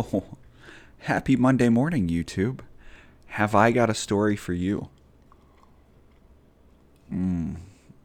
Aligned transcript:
Oh, 0.00 0.22
happy 0.98 1.34
Monday 1.34 1.68
morning, 1.68 2.06
YouTube. 2.06 2.60
Have 3.30 3.56
I 3.56 3.72
got 3.72 3.90
a 3.90 3.94
story 3.94 4.36
for 4.36 4.52
you? 4.52 4.90
Mm, 7.12 7.56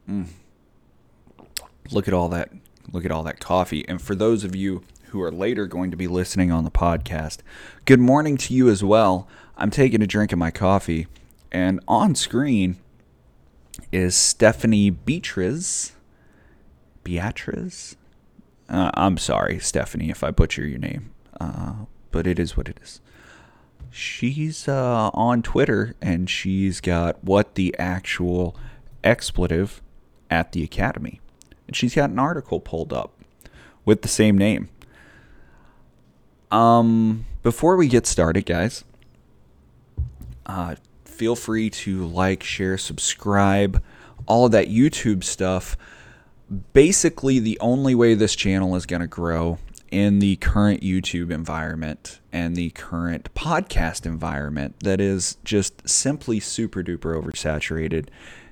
mm. 0.09 0.27
Look 1.91 2.07
at 2.07 2.13
all 2.15 2.29
that. 2.29 2.49
Look 2.91 3.05
at 3.05 3.11
all 3.11 3.21
that 3.21 3.39
coffee. 3.39 3.87
And 3.87 4.01
for 4.01 4.15
those 4.15 4.43
of 4.43 4.55
you 4.55 4.81
who 5.09 5.21
are 5.21 5.31
later 5.31 5.67
going 5.67 5.91
to 5.91 5.97
be 5.97 6.07
listening 6.07 6.51
on 6.51 6.63
the 6.63 6.71
podcast, 6.71 7.41
good 7.85 7.99
morning 7.99 8.37
to 8.37 8.55
you 8.55 8.69
as 8.69 8.83
well. 8.83 9.27
I'm 9.55 9.69
taking 9.69 10.01
a 10.01 10.07
drink 10.07 10.31
of 10.31 10.39
my 10.39 10.49
coffee, 10.49 11.05
and 11.51 11.79
on 11.87 12.15
screen 12.15 12.77
is 13.91 14.15
Stephanie 14.15 14.89
Beatriz. 14.89 15.91
Beatriz? 17.03 17.95
Uh, 18.67 18.89
I'm 18.95 19.19
sorry, 19.19 19.59
Stephanie, 19.59 20.09
if 20.09 20.23
I 20.23 20.31
butcher 20.31 20.65
your 20.65 20.79
name, 20.79 21.12
uh, 21.39 21.73
but 22.11 22.27
it 22.27 22.39
is 22.39 22.55
what 22.57 22.67
it 22.67 22.79
is. 22.81 23.01
She's 23.91 24.67
uh, 24.67 25.11
on 25.13 25.41
Twitter 25.41 25.95
and 26.01 26.29
she's 26.29 26.81
got 26.81 27.23
what 27.23 27.55
the 27.55 27.75
actual 27.77 28.55
expletive 29.03 29.81
at 30.29 30.51
the 30.51 30.63
Academy. 30.63 31.21
And 31.67 31.75
she's 31.75 31.95
got 31.95 32.09
an 32.09 32.19
article 32.19 32.59
pulled 32.59 32.91
up 32.91 33.11
with 33.85 34.01
the 34.01 34.07
same 34.07 34.37
name. 34.37 34.69
Um, 36.51 37.25
before 37.41 37.75
we 37.75 37.87
get 37.87 38.05
started, 38.07 38.45
guys, 38.45 38.83
uh, 40.45 40.75
feel 41.05 41.35
free 41.35 41.69
to 41.69 42.05
like, 42.07 42.43
share, 42.43 42.77
subscribe, 42.77 43.81
all 44.25 44.45
of 44.45 44.51
that 44.53 44.67
YouTube 44.67 45.23
stuff 45.23 45.77
basically 46.73 47.39
the 47.39 47.57
only 47.59 47.95
way 47.95 48.13
this 48.13 48.35
channel 48.35 48.75
is 48.75 48.85
going 48.85 49.01
to 49.01 49.07
grow 49.07 49.57
in 49.93 50.17
the 50.17 50.35
current 50.37 50.81
YouTube 50.81 51.29
environment 51.29 52.19
and 52.31 52.55
the 52.55 52.71
current 52.71 53.31
podcast 53.35 54.07
environment 54.07 54.73
that 54.79 54.99
is 54.99 55.37
just 55.43 55.87
simply 55.87 56.39
super 56.39 56.81
duper 56.83 57.15
oversaturated 57.15 58.07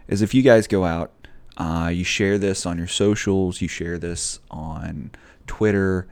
is 0.07 0.21
if 0.21 0.35
you 0.35 0.43
guys 0.43 0.67
go 0.67 0.85
out, 0.85 1.11
uh, 1.57 1.89
you 1.91 2.03
share 2.03 2.37
this 2.37 2.63
on 2.67 2.77
your 2.77 2.87
socials, 2.87 3.59
you 3.59 3.67
share 3.67 3.97
this 3.97 4.39
on 4.51 5.09
Twitter, 5.47 6.07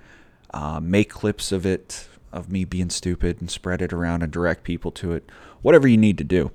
uh, 0.51 0.79
make 0.79 1.11
clips 1.11 1.51
of 1.51 1.63
it, 1.63 2.07
of 2.33 2.51
me 2.51 2.65
being 2.65 2.89
stupid, 2.89 3.39
and 3.39 3.51
spread 3.51 3.83
it 3.83 3.93
around 3.93 4.23
and 4.23 4.33
direct 4.33 4.63
people 4.63 4.89
to 4.89 5.13
it, 5.13 5.29
whatever 5.61 5.87
you 5.87 5.97
need 5.97 6.17
to 6.17 6.23
do. 6.23 6.49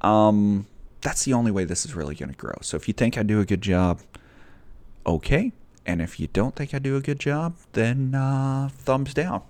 Um, 0.00 0.66
that's 1.02 1.24
the 1.24 1.34
only 1.34 1.50
way 1.50 1.64
this 1.64 1.84
is 1.84 1.94
really 1.94 2.14
going 2.14 2.30
to 2.30 2.36
grow. 2.36 2.56
So 2.62 2.78
if 2.78 2.88
you 2.88 2.94
think 2.94 3.18
I 3.18 3.22
do 3.22 3.40
a 3.40 3.44
good 3.44 3.60
job, 3.60 4.00
okay. 5.04 5.52
And 5.86 6.02
if 6.02 6.20
you 6.20 6.26
don't 6.26 6.54
think 6.54 6.74
I 6.74 6.78
do 6.78 6.96
a 6.96 7.00
good 7.00 7.20
job, 7.20 7.56
then 7.72 8.14
uh, 8.14 8.68
thumbs 8.72 9.14
down. 9.14 9.42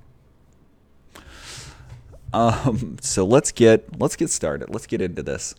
Um, 2.33 2.98
so 3.01 3.25
let's 3.25 3.51
get 3.51 3.98
let's 3.98 4.15
get 4.15 4.31
started. 4.31 4.69
Let's 4.69 4.87
get 4.87 5.01
into 5.01 5.23
this 5.23 5.55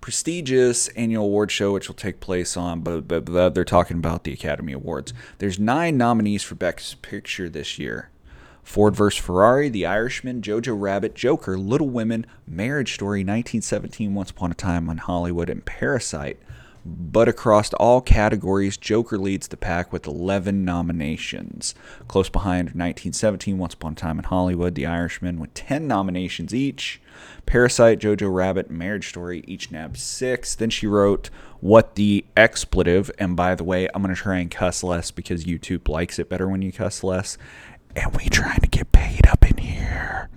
prestigious 0.00 0.88
annual 0.88 1.24
award 1.24 1.50
show, 1.50 1.72
which 1.72 1.88
will 1.88 1.94
take 1.94 2.20
place 2.20 2.56
on. 2.56 2.80
But, 2.80 3.08
but, 3.08 3.26
but 3.26 3.54
they're 3.54 3.64
talking 3.64 3.98
about 3.98 4.24
the 4.24 4.32
Academy 4.32 4.72
Awards. 4.72 5.12
There's 5.38 5.58
nine 5.58 5.98
nominees 5.98 6.42
for 6.42 6.54
Best 6.54 7.02
Picture 7.02 7.48
this 7.48 7.78
year. 7.78 8.10
Ford 8.62 8.94
vs. 8.94 9.22
Ferrari, 9.22 9.68
The 9.68 9.86
Irishman, 9.86 10.42
Jojo 10.42 10.78
Rabbit, 10.78 11.14
Joker, 11.14 11.56
Little 11.56 11.88
Women, 11.88 12.26
Marriage 12.46 12.94
Story, 12.94 13.20
1917, 13.20 14.14
Once 14.14 14.30
Upon 14.30 14.50
a 14.50 14.54
Time 14.54 14.88
in 14.90 14.98
Hollywood, 14.98 15.48
and 15.48 15.64
Parasite 15.64 16.38
but 16.84 17.28
across 17.28 17.72
all 17.74 18.00
categories, 18.00 18.76
Joker 18.76 19.18
leads 19.18 19.48
the 19.48 19.56
pack 19.56 19.92
with 19.92 20.06
11 20.06 20.64
nominations. 20.64 21.74
Close 22.06 22.28
behind 22.28 22.68
1917, 22.68 23.58
Once 23.58 23.74
Upon 23.74 23.92
a 23.92 23.96
Time 23.96 24.18
in 24.18 24.24
Hollywood, 24.24 24.74
The 24.74 24.86
Irishman 24.86 25.38
with 25.38 25.54
10 25.54 25.86
nominations 25.86 26.54
each. 26.54 27.00
Parasite, 27.46 27.98
Jojo 27.98 28.32
Rabbit, 28.32 28.70
Marriage 28.70 29.08
Story 29.08 29.42
each 29.46 29.70
nabbed 29.70 29.98
six. 29.98 30.54
Then 30.54 30.70
she 30.70 30.86
wrote 30.86 31.30
what 31.60 31.94
the 31.94 32.24
expletive, 32.36 33.10
and 33.18 33.34
by 33.34 33.54
the 33.54 33.64
way, 33.64 33.88
I'm 33.94 34.02
going 34.02 34.14
to 34.14 34.20
try 34.20 34.38
and 34.38 34.50
cuss 34.50 34.82
less 34.82 35.10
because 35.10 35.44
YouTube 35.44 35.88
likes 35.88 36.18
it 36.18 36.28
better 36.28 36.48
when 36.48 36.62
you 36.62 36.72
cuss 36.72 37.02
less. 37.02 37.36
And 37.96 38.14
we 38.16 38.28
trying 38.28 38.60
to 38.60 38.68
get 38.68 38.92
paid 38.92 39.26
up 39.26 39.44
in 39.50 39.56
here. 39.56 40.28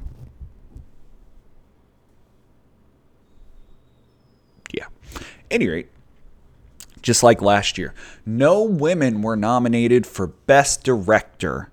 Yeah. 4.73 4.87
Any 5.51 5.67
rate, 5.67 5.89
just 7.01 7.23
like 7.23 7.41
last 7.41 7.77
year. 7.77 7.93
No 8.25 8.63
women 8.63 9.21
were 9.21 9.35
nominated 9.35 10.05
for 10.05 10.27
Best 10.27 10.83
Director. 10.83 11.71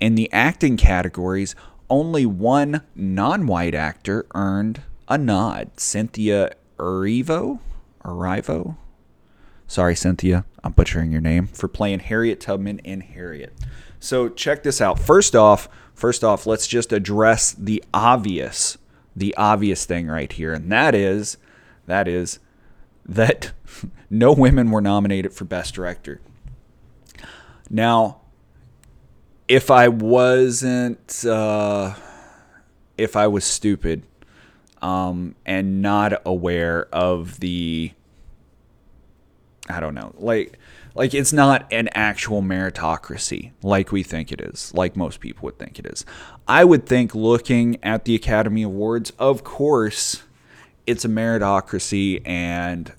In 0.00 0.14
the 0.14 0.32
acting 0.32 0.76
categories, 0.76 1.54
only 1.88 2.26
one 2.26 2.82
non 2.94 3.46
white 3.46 3.74
actor 3.74 4.26
earned 4.34 4.82
a 5.08 5.16
nod 5.16 5.78
Cynthia 5.78 6.52
Erivo? 6.78 7.60
Erivo? 8.04 8.76
Sorry, 9.66 9.96
Cynthia, 9.96 10.44
I'm 10.62 10.72
butchering 10.72 11.10
your 11.10 11.20
name, 11.20 11.48
for 11.48 11.66
playing 11.66 12.00
Harriet 12.00 12.40
Tubman 12.40 12.78
in 12.80 13.00
Harriet. 13.00 13.52
So 13.98 14.28
check 14.28 14.62
this 14.62 14.80
out. 14.80 14.98
First 14.98 15.34
off, 15.34 15.68
first 15.94 16.22
off, 16.22 16.46
let's 16.46 16.68
just 16.68 16.92
address 16.92 17.52
the 17.52 17.82
obvious, 17.92 18.78
the 19.16 19.34
obvious 19.36 19.84
thing 19.84 20.06
right 20.06 20.30
here, 20.30 20.52
and 20.52 20.70
that 20.70 20.94
is, 20.94 21.36
that 21.86 22.06
is 22.06 22.38
that 23.08 23.52
no 24.10 24.32
women 24.32 24.70
were 24.70 24.80
nominated 24.80 25.32
for 25.32 25.44
Best 25.44 25.74
Director. 25.74 26.20
Now, 27.68 28.20
if 29.48 29.70
I 29.70 29.88
wasn't, 29.88 31.24
uh, 31.24 31.94
if 32.98 33.16
I 33.16 33.26
was 33.26 33.44
stupid 33.44 34.02
um, 34.82 35.34
and 35.44 35.82
not 35.82 36.20
aware 36.24 36.86
of 36.92 37.40
the, 37.40 37.92
I 39.68 39.80
don't 39.80 39.94
know, 39.94 40.14
like, 40.18 40.58
like 40.94 41.12
it's 41.12 41.32
not 41.32 41.70
an 41.72 41.88
actual 41.92 42.40
meritocracy 42.42 43.52
like 43.62 43.92
we 43.92 44.02
think 44.02 44.32
it 44.32 44.40
is, 44.40 44.72
like 44.74 44.96
most 44.96 45.20
people 45.20 45.44
would 45.46 45.58
think 45.58 45.78
it 45.78 45.86
is. 45.86 46.04
I 46.48 46.64
would 46.64 46.86
think 46.86 47.14
looking 47.14 47.78
at 47.82 48.04
the 48.04 48.14
Academy 48.14 48.62
Awards, 48.62 49.12
of 49.18 49.44
course, 49.44 50.22
it's 50.86 51.04
a 51.04 51.08
meritocracy 51.08 52.22
and 52.26 52.92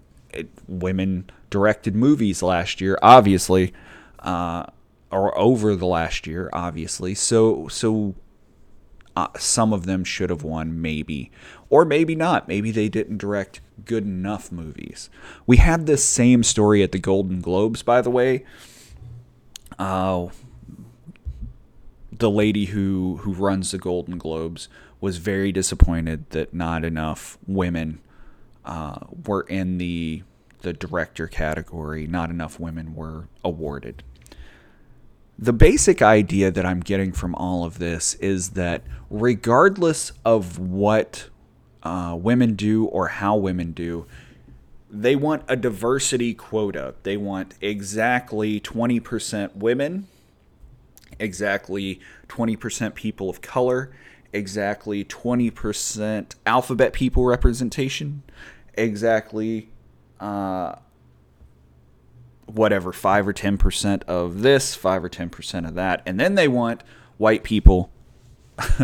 women 0.68 1.30
directed 1.50 1.96
movies 1.96 2.42
last 2.42 2.82
year, 2.82 2.98
obviously, 3.02 3.74
uh, 4.20 4.66
or 5.12 5.38
over 5.38 5.76
the 5.76 5.86
last 5.86 6.28
year, 6.28 6.50
obviously. 6.54 7.16
So 7.16 7.68
so 7.68 8.16
uh, 9.16 9.28
some 9.38 9.74
of 9.74 9.86
them 9.86 10.04
should 10.04 10.30
have 10.30 10.44
won, 10.44 10.80
maybe, 10.82 11.32
or 11.70 11.86
maybe 11.86 12.16
not. 12.16 12.48
Maybe 12.48 12.72
they 12.72 12.90
didn't 12.90 13.18
direct 13.18 13.62
good 13.84 14.04
enough 14.04 14.52
movies. 14.52 15.10
We 15.48 15.58
had 15.58 15.86
this 15.86 16.08
same 16.08 16.44
story 16.44 16.84
at 16.84 16.92
the 16.92 17.00
Golden 17.00 17.42
Globes, 17.42 17.82
by 17.82 18.02
the 18.02 18.12
way. 18.12 18.46
Uh, 19.80 20.28
the 22.12 22.30
lady 22.30 22.66
who 22.66 23.18
who 23.22 23.34
runs 23.34 23.72
the 23.72 23.78
Golden 23.78 24.18
Globes 24.18 24.70
was 25.00 25.18
very 25.18 25.52
disappointed 25.52 26.30
that 26.32 26.54
not 26.54 26.84
enough 26.84 27.38
women 27.48 28.00
uh, 28.68 29.00
were 29.26 29.42
in 29.44 29.80
the 29.80 30.24
the 30.62 30.74
director 30.74 31.28
category. 31.28 32.08
Not 32.08 32.30
enough 32.30 32.60
women 32.60 32.94
were 32.96 33.28
awarded. 33.44 34.04
The 35.40 35.54
basic 35.54 36.02
idea 36.02 36.50
that 36.52 36.66
I'm 36.66 36.80
getting 36.80 37.12
from 37.12 37.36
all 37.36 37.64
of 37.64 37.78
this 37.78 38.16
is 38.16 38.52
that 38.52 38.82
regardless 39.10 40.12
of 40.26 40.58
what 40.58 41.30
uh, 41.84 42.18
women 42.20 42.56
do 42.56 42.86
or 42.86 43.08
how 43.08 43.36
women 43.36 43.72
do, 43.72 44.08
they 44.90 45.16
want 45.16 45.44
a 45.48 45.56
diversity 45.56 46.34
quota. 46.34 46.96
They 47.04 47.18
want 47.18 47.54
exactly 47.62 48.60
20% 48.60 49.56
women, 49.56 50.08
exactly 51.20 52.00
20% 52.30 52.96
people 52.96 53.30
of 53.30 53.42
color, 53.42 53.92
exactly 54.34 55.04
20% 55.04 56.36
alphabet 56.46 56.94
people 56.94 57.26
representation, 57.26 58.24
exactly 58.78 59.70
uh, 60.20 60.76
whatever, 62.46 62.94
5 62.94 63.28
or 63.28 63.34
10% 63.34 64.04
of 64.04 64.42
this, 64.42 64.76
5 64.76 65.04
or 65.04 65.10
10% 65.10 65.68
of 65.68 65.76
that. 65.76 66.02
And 66.06 66.20
then 66.20 66.36
they 66.36 66.48
want 66.48 66.84
white 67.18 67.44
people 67.44 67.92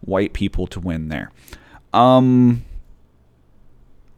white 0.00 0.32
people 0.32 0.66
to 0.68 0.78
win 0.78 1.08
there. 1.08 1.32
Um 1.92 2.64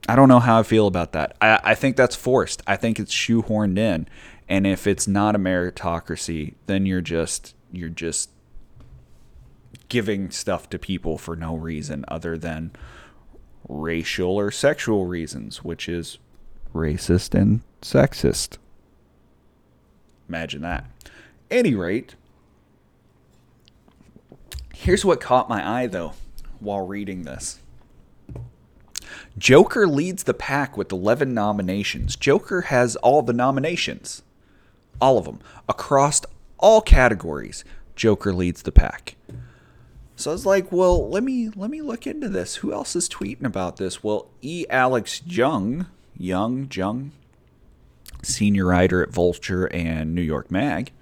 I 0.08 0.16
don't 0.16 0.28
know 0.28 0.40
how 0.40 0.58
I 0.58 0.62
feel 0.64 0.86
about 0.86 1.12
that. 1.12 1.36
I, 1.40 1.60
I 1.62 1.74
think 1.74 1.96
that's 1.96 2.16
forced. 2.16 2.62
I 2.66 2.76
think 2.76 2.98
it's 2.98 3.14
shoehorned 3.14 3.78
in. 3.78 4.08
And 4.48 4.66
if 4.66 4.86
it's 4.86 5.06
not 5.06 5.36
a 5.36 5.38
meritocracy, 5.38 6.54
then 6.66 6.84
you're 6.84 7.00
just 7.00 7.54
you're 7.72 7.88
just 7.88 8.30
giving 9.88 10.30
stuff 10.30 10.68
to 10.70 10.78
people 10.78 11.16
for 11.16 11.36
no 11.36 11.54
reason 11.54 12.04
other 12.08 12.36
than 12.36 12.72
racial 13.70 14.38
or 14.38 14.50
sexual 14.50 15.06
reasons, 15.06 15.64
which 15.64 15.88
is 15.88 16.18
racist 16.74 17.34
and 17.34 17.60
sexist. 17.82 18.58
Imagine 20.28 20.62
that. 20.62 20.84
Any 21.50 21.74
rate, 21.74 22.14
Here's 24.82 25.04
what 25.04 25.20
caught 25.20 25.46
my 25.46 25.82
eye 25.82 25.86
though 25.88 26.14
while 26.58 26.86
reading 26.86 27.24
this. 27.24 27.60
Joker 29.36 29.86
leads 29.86 30.22
the 30.22 30.32
pack 30.32 30.74
with 30.74 30.90
11 30.90 31.34
nominations. 31.34 32.16
Joker 32.16 32.62
has 32.62 32.96
all 32.96 33.20
the 33.20 33.34
nominations. 33.34 34.22
All 34.98 35.18
of 35.18 35.26
them. 35.26 35.40
Across 35.68 36.22
all 36.56 36.80
categories, 36.80 37.62
Joker 37.94 38.32
leads 38.32 38.62
the 38.62 38.72
pack. 38.72 39.16
So 40.20 40.30
I 40.30 40.34
was 40.34 40.44
like, 40.44 40.70
well, 40.70 41.08
let 41.08 41.22
me 41.22 41.48
let 41.56 41.70
me 41.70 41.80
look 41.80 42.06
into 42.06 42.28
this. 42.28 42.56
Who 42.56 42.72
else 42.72 42.94
is 42.94 43.08
tweeting 43.08 43.44
about 43.44 43.78
this? 43.78 44.04
Well, 44.04 44.28
E. 44.42 44.66
Alex 44.68 45.22
Jung, 45.26 45.86
Young, 46.16 46.68
Jung, 46.70 47.12
senior 48.22 48.66
writer 48.66 49.02
at 49.02 49.10
Vulture 49.10 49.64
and 49.72 50.14
New 50.14 50.22
York 50.22 50.50
Mag. 50.50 50.92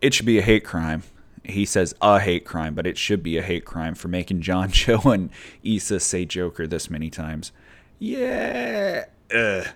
It 0.00 0.12
should 0.12 0.26
be 0.26 0.38
a 0.38 0.42
hate 0.42 0.64
crime. 0.64 1.04
He 1.44 1.64
says 1.64 1.94
a 2.02 2.18
hate 2.18 2.44
crime, 2.44 2.74
but 2.74 2.86
it 2.86 2.98
should 2.98 3.22
be 3.22 3.38
a 3.38 3.42
hate 3.42 3.64
crime 3.64 3.94
for 3.94 4.08
making 4.08 4.40
John 4.40 4.70
Cho 4.72 4.98
and 5.04 5.30
Issa 5.62 6.00
say 6.00 6.24
Joker 6.24 6.66
this 6.66 6.90
many 6.90 7.10
times. 7.10 7.52
Yeah. 8.00 9.04
Ugh. 9.32 9.68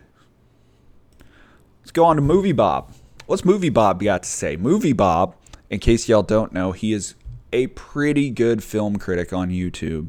Let's 1.81 1.93
go 1.93 2.05
on 2.05 2.17
to 2.17 2.23
Movie 2.23 2.53
Bob. 2.53 2.93
What's 3.27 3.45
Movie 3.45 3.71
Bob 3.71 4.03
got 4.03 4.25
to 4.25 4.29
say? 4.29 4.57
Movie 4.57 4.93
Bob, 4.93 5.35
in 5.71 5.81
case 5.81 6.09
y'all 6.09 6.23
don't 6.23 6.53
know, 6.53 6.73
he 6.73 6.93
is 6.93 7.15
a 7.53 7.69
pretty 7.69 8.31
good 8.31 8.63
film 8.63 8.97
critic 8.97 9.33
on 9.33 9.51
YouTube. 9.51 10.09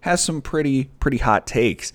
Has 0.00 0.22
some 0.22 0.42
pretty 0.42 0.90
pretty 0.98 1.18
hot 1.18 1.46
takes, 1.46 1.92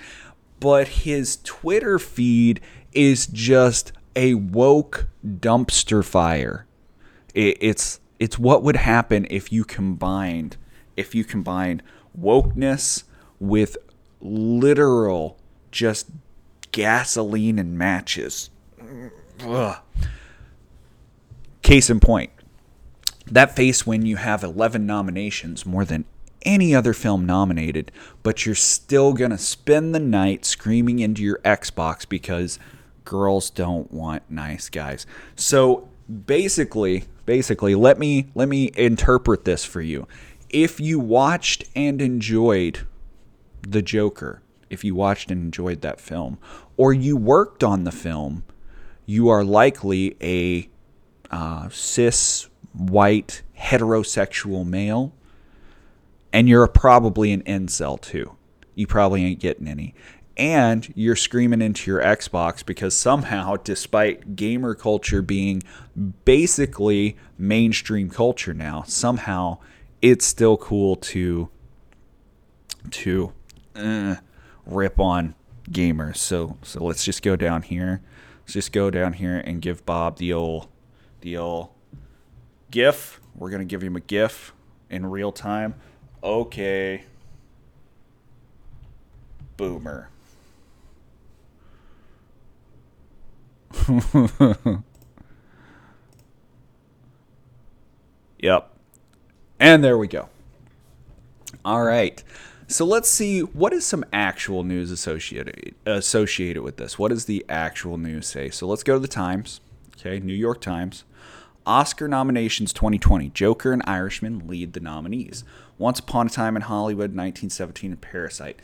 but 0.59 0.87
his 0.87 1.37
Twitter 1.43 1.99
feed 1.99 2.61
is 2.93 3.27
just 3.27 3.91
a 4.15 4.33
woke 4.33 5.07
dumpster 5.25 6.03
fire. 6.03 6.65
It, 7.33 7.57
it's 7.59 7.99
it's 8.19 8.39
what 8.39 8.63
would 8.63 8.77
happen 8.77 9.27
if 9.29 9.51
you 9.51 9.63
combined 9.65 10.57
if 10.95 11.13
you 11.13 11.23
combined 11.23 11.83
wokeness 12.19 13.03
with 13.39 13.77
literal 14.19 15.37
just 15.71 16.07
gasoline 16.71 17.59
and 17.59 17.77
matches. 17.77 18.49
Ugh. 19.43 19.77
Case 21.61 21.89
in 21.89 21.99
point, 21.99 22.31
that 23.31 23.55
face 23.55 23.85
when 23.85 24.05
you 24.05 24.17
have 24.17 24.43
11 24.43 24.85
nominations, 24.85 25.65
more 25.65 25.85
than 25.85 26.05
any 26.43 26.73
other 26.73 26.93
film 26.93 27.25
nominated, 27.25 27.91
but 28.23 28.45
you're 28.45 28.55
still 28.55 29.13
going 29.13 29.31
to 29.31 29.37
spend 29.37 29.93
the 29.93 29.99
night 29.99 30.45
screaming 30.45 30.99
into 30.99 31.21
your 31.21 31.39
Xbox 31.39 32.07
because 32.07 32.59
girls 33.03 33.49
don't 33.49 33.91
want 33.91 34.23
nice 34.29 34.69
guys. 34.69 35.05
So 35.35 35.89
basically, 36.25 37.05
basically, 37.25 37.75
let 37.75 37.99
me 37.99 38.27
let 38.35 38.47
me 38.47 38.71
interpret 38.75 39.45
this 39.45 39.65
for 39.65 39.81
you. 39.81 40.07
If 40.49 40.79
you 40.79 40.99
watched 40.99 41.65
and 41.75 42.01
enjoyed 42.01 42.87
The 43.67 43.81
Joker, 43.81 44.41
if 44.69 44.83
you 44.83 44.95
watched 44.95 45.31
and 45.31 45.41
enjoyed 45.41 45.81
that 45.81 45.99
film, 45.99 46.37
or 46.77 46.93
you 46.93 47.17
worked 47.17 47.63
on 47.63 47.83
the 47.83 47.91
film, 47.91 48.43
you 49.05 49.29
are 49.29 49.43
likely 49.43 50.15
a 50.21 50.69
uh, 51.29 51.67
cis 51.69 52.47
white 52.77 53.41
heterosexual 53.59 54.65
male, 54.65 55.13
and 56.31 56.47
you're 56.47 56.67
probably 56.67 57.31
an 57.31 57.41
incel 57.43 57.99
too. 57.99 58.35
You 58.75 58.87
probably 58.87 59.25
ain't 59.25 59.39
getting 59.39 59.67
any. 59.67 59.95
And 60.35 60.93
you're 60.95 61.15
screaming 61.15 61.63
into 61.63 61.89
your 61.89 61.99
Xbox 61.99 62.63
because 62.63 62.95
somehow, 62.95 63.55
despite 63.63 64.35
gamer 64.35 64.75
culture 64.75 65.21
being 65.21 65.63
basically 66.25 67.17
mainstream 67.37 68.09
culture 68.09 68.53
now, 68.53 68.83
somehow 68.85 69.57
it's 70.01 70.25
still 70.25 70.57
cool 70.57 70.95
to 70.95 71.49
to 72.91 73.33
uh, 73.75 74.15
rip 74.65 74.99
on 74.99 75.33
gamers. 75.71 76.17
So 76.17 76.57
so 76.61 76.83
let's 76.83 77.03
just 77.03 77.23
go 77.23 77.35
down 77.35 77.63
here. 77.63 78.01
Let's 78.41 78.53
just 78.53 78.71
go 78.71 78.91
down 78.91 79.13
here 79.13 79.37
and 79.37 79.61
give 79.61 79.85
Bob 79.85 80.17
the 80.17 80.33
old 80.33 80.67
the 81.21 81.35
old 81.35 81.69
GIF. 82.71 83.21
We're 83.35 83.49
gonna 83.49 83.65
give 83.65 83.81
him 83.81 83.95
a 83.95 84.01
GIF 84.01 84.53
in 84.89 85.05
real 85.05 85.31
time. 85.31 85.75
Okay. 86.23 87.03
Boomer. 89.57 90.09
yep. 98.39 98.69
And 99.59 99.83
there 99.83 99.97
we 99.97 100.07
go. 100.07 100.29
All 101.65 101.83
right. 101.83 102.23
So 102.67 102.85
let's 102.85 103.09
see 103.09 103.41
what 103.41 103.71
is 103.73 103.85
some 103.85 104.03
actual 104.11 104.63
news 104.63 104.91
associated 104.91 105.73
associated 105.85 106.63
with 106.63 106.77
this. 106.77 106.99
What 106.99 107.09
does 107.09 107.25
the 107.25 107.45
actual 107.47 107.97
news 107.97 108.27
say? 108.27 108.49
So 108.49 108.67
let's 108.67 108.83
go 108.83 108.93
to 108.93 108.99
the 108.99 109.07
Times. 109.07 109.61
Okay, 109.95 110.19
New 110.19 110.33
York 110.33 110.61
Times. 110.61 111.05
Oscar 111.67 112.07
nominations 112.07 112.71
2020. 112.71 113.29
Joker 113.29 113.73
and 113.73 113.83
Irishman 113.85 114.47
lead 114.47 114.73
the 114.73 114.79
nominees. 114.79 115.43
Once 115.77 115.99
Upon 115.99 116.27
a 116.27 116.29
Time 116.29 116.55
in 116.55 116.63
Hollywood, 116.63 117.11
1917, 117.11 117.91
and 117.91 118.01
Parasite. 118.01 118.59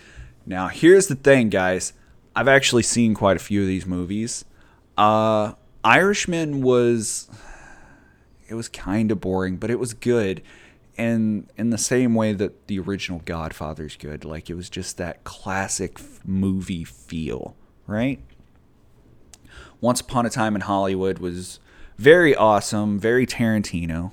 Now, 0.46 0.70
here's 0.70 1.08
the 1.08 1.16
thing, 1.16 1.50
guys. 1.50 1.94
I've 2.36 2.48
actually 2.48 2.84
seen 2.84 3.14
quite 3.14 3.36
a 3.36 3.42
few 3.42 3.62
of 3.62 3.68
these 3.68 3.86
movies. 3.86 4.46
Uh, 4.98 5.54
Irishman 5.84 6.62
was 6.62 7.30
it 8.48 8.56
was 8.56 8.70
kind 8.70 9.12
of 9.12 9.20
boring, 9.20 9.58
but 9.58 9.70
it 9.70 9.80
was 9.80 9.94
good. 9.94 10.42
And 10.98 11.50
in 11.58 11.72
the 11.72 11.78
same 11.78 12.14
way 12.16 12.34
that 12.34 12.68
the 12.68 12.80
original 12.80 13.22
Godfather's 13.26 13.96
good, 13.96 14.24
like 14.24 14.50
it 14.50 14.54
was 14.54 14.70
just 14.70 14.98
that 14.98 15.24
classic 15.24 16.00
movie 16.24 16.84
feel, 16.84 17.56
right? 17.88 18.20
Once 19.82 20.00
Upon 20.00 20.26
a 20.26 20.30
Time 20.30 20.56
in 20.56 20.62
Hollywood 20.62 21.20
was 21.20 21.60
very 21.98 22.36
awesome, 22.36 23.00
very 23.00 23.26
Tarantino. 23.26 24.12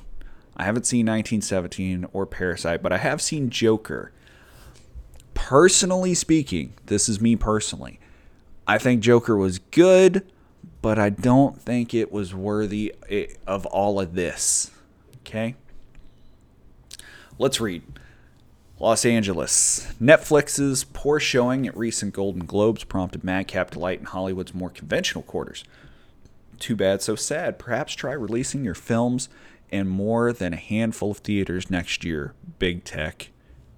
I 0.56 0.65
haven't 0.65 0.85
seen 0.85 1.06
1917 1.06 2.06
or 2.12 2.27
Parasite, 2.27 2.82
but 2.82 2.93
I 2.93 2.99
have 2.99 3.23
seen 3.23 3.50
Joker. 3.50 4.12
Personally 5.32 6.15
speaking, 6.15 6.75
this 6.87 7.09
is 7.09 7.21
me 7.21 7.37
personally. 7.37 7.99
I 8.67 8.79
think 8.79 9.00
Joker 9.00 9.37
was 9.37 9.59
good, 9.59 10.31
but 10.82 10.99
I 10.99 11.11
don't 11.11 11.61
think 11.61 11.94
it 11.94 12.12
was 12.12 12.35
worthy 12.35 12.94
eh, 13.09 13.26
of 13.47 13.66
all 13.66 14.00
of 14.00 14.14
this. 14.14 14.71
Okay? 15.21 15.54
Let's 17.38 17.61
read. 17.61 17.83
Los 18.78 19.04
Angeles. 19.04 19.93
Netflix's 20.00 20.85
poor 20.85 21.21
showing 21.21 21.66
at 21.66 21.76
recent 21.76 22.14
Golden 22.14 22.45
Globes 22.45 22.85
prompted 22.85 23.25
madcap 23.25 23.71
delight 23.71 23.99
in 23.99 24.07
Hollywood's 24.07 24.54
more 24.54 24.71
conventional 24.71 25.23
quarters. 25.23 25.64
Too 26.61 26.76
bad, 26.76 27.02
so 27.02 27.17
sad. 27.17 27.59
Perhaps 27.59 27.95
try 27.95 28.12
releasing 28.12 28.64
your 28.64 28.75
films 28.75 29.29
in 29.71 29.88
more 29.88 30.33
than 30.33 30.52
a 30.52 30.57
handful 30.57 31.11
of 31.11 31.19
theaters 31.19 31.71
next 31.71 32.05
year. 32.05 32.35
Big 32.61 32.85
tech. 32.85 33.31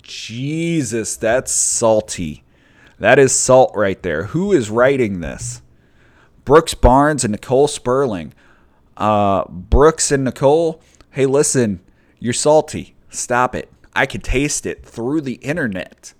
Jesus, 0.03 1.17
that's 1.17 1.53
salty. 1.53 2.43
That 2.99 3.19
is 3.19 3.33
salt 3.33 3.73
right 3.75 4.03
there. 4.03 4.25
Who 4.25 4.53
is 4.53 4.69
writing 4.69 5.21
this? 5.21 5.63
Brooks 6.45 6.75
Barnes 6.75 7.25
and 7.25 7.33
Nicole 7.33 7.69
Sperling. 7.69 8.35
Uh, 8.97 9.45
Brooks 9.49 10.11
and 10.11 10.25
Nicole, 10.25 10.83
hey, 11.11 11.27
listen, 11.27 11.81
you're 12.19 12.33
salty. 12.33 12.95
Stop 13.11 13.55
it. 13.55 13.71
I 13.95 14.07
could 14.07 14.25
taste 14.25 14.67
it 14.67 14.85
through 14.85 15.21
the 15.21 15.35
internet. 15.35 16.15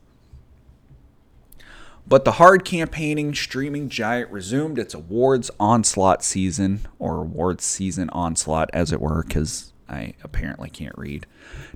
But 2.07 2.25
the 2.25 2.33
hard 2.33 2.65
campaigning 2.65 3.35
streaming 3.35 3.89
giant 3.89 4.31
resumed 4.31 4.79
its 4.79 4.93
awards 4.93 5.51
onslaught 5.59 6.23
season, 6.23 6.81
or 6.99 7.21
awards 7.23 7.65
season 7.65 8.11
onslaught, 8.11 8.71
as 8.73 8.93
it 8.93 9.01
were, 9.01 9.23
because 9.23 9.73
I 9.89 10.15
apparently 10.25 10.69
can't 10.71 10.97
read. 10.99 11.27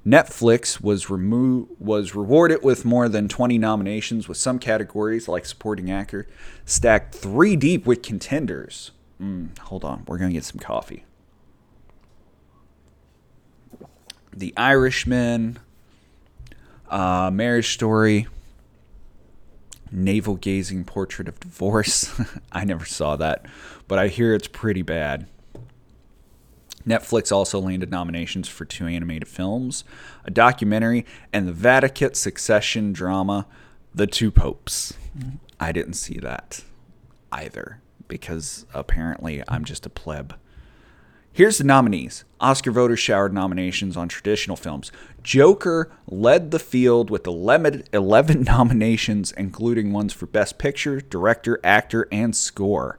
Netflix 0.04 0.80
was 0.80 1.10
remo- 1.10 1.68
was 1.78 2.14
rewarded 2.14 2.62
with 2.62 2.84
more 2.84 3.08
than 3.08 3.28
20 3.28 3.58
nominations, 3.58 4.28
with 4.28 4.38
some 4.38 4.58
categories 4.58 5.28
like 5.28 5.46
supporting 5.46 5.90
actor 5.90 6.26
stacked 6.64 7.14
three 7.14 7.56
deep 7.56 7.86
with 7.86 8.02
contenders. 8.02 8.90
Mm, 9.20 9.56
hold 9.58 9.84
on, 9.84 10.04
we're 10.06 10.18
gonna 10.18 10.32
get 10.32 10.44
some 10.44 10.58
coffee. 10.58 11.04
The 14.34 14.52
Irishman, 14.56 15.58
uh, 16.90 17.30
Marriage 17.32 17.72
Story, 17.72 18.26
Navel 19.90 20.36
Gazing 20.36 20.84
Portrait 20.84 21.28
of 21.28 21.40
Divorce. 21.40 22.10
I 22.52 22.64
never 22.64 22.84
saw 22.84 23.16
that, 23.16 23.46
but 23.88 23.98
I 23.98 24.08
hear 24.08 24.34
it's 24.34 24.48
pretty 24.48 24.82
bad. 24.82 25.26
Netflix 26.86 27.32
also 27.32 27.58
landed 27.58 27.90
nominations 27.90 28.48
for 28.48 28.64
two 28.64 28.86
animated 28.86 29.28
films, 29.28 29.82
a 30.24 30.30
documentary, 30.30 31.04
and 31.32 31.48
the 31.48 31.52
Vatican 31.52 32.14
succession 32.14 32.92
drama, 32.92 33.46
The 33.94 34.06
Two 34.06 34.30
Popes. 34.30 34.94
Mm-hmm. 35.18 35.36
I 35.58 35.72
didn't 35.72 35.94
see 35.94 36.18
that 36.18 36.62
either 37.32 37.80
because 38.08 38.66
apparently 38.72 39.42
I'm 39.48 39.64
just 39.64 39.84
a 39.84 39.90
pleb. 39.90 40.36
Here's 41.36 41.58
the 41.58 41.64
nominees. 41.64 42.24
Oscar 42.40 42.70
voters 42.70 42.98
showered 42.98 43.34
nominations 43.34 43.94
on 43.94 44.08
traditional 44.08 44.56
films. 44.56 44.90
Joker 45.22 45.92
led 46.06 46.50
the 46.50 46.58
field 46.58 47.10
with 47.10 47.26
11, 47.26 47.84
11 47.92 48.42
nominations, 48.44 49.32
including 49.32 49.92
ones 49.92 50.14
for 50.14 50.24
Best 50.24 50.56
Picture, 50.56 50.98
Director, 51.02 51.60
Actor, 51.62 52.08
and 52.10 52.34
Score. 52.34 52.98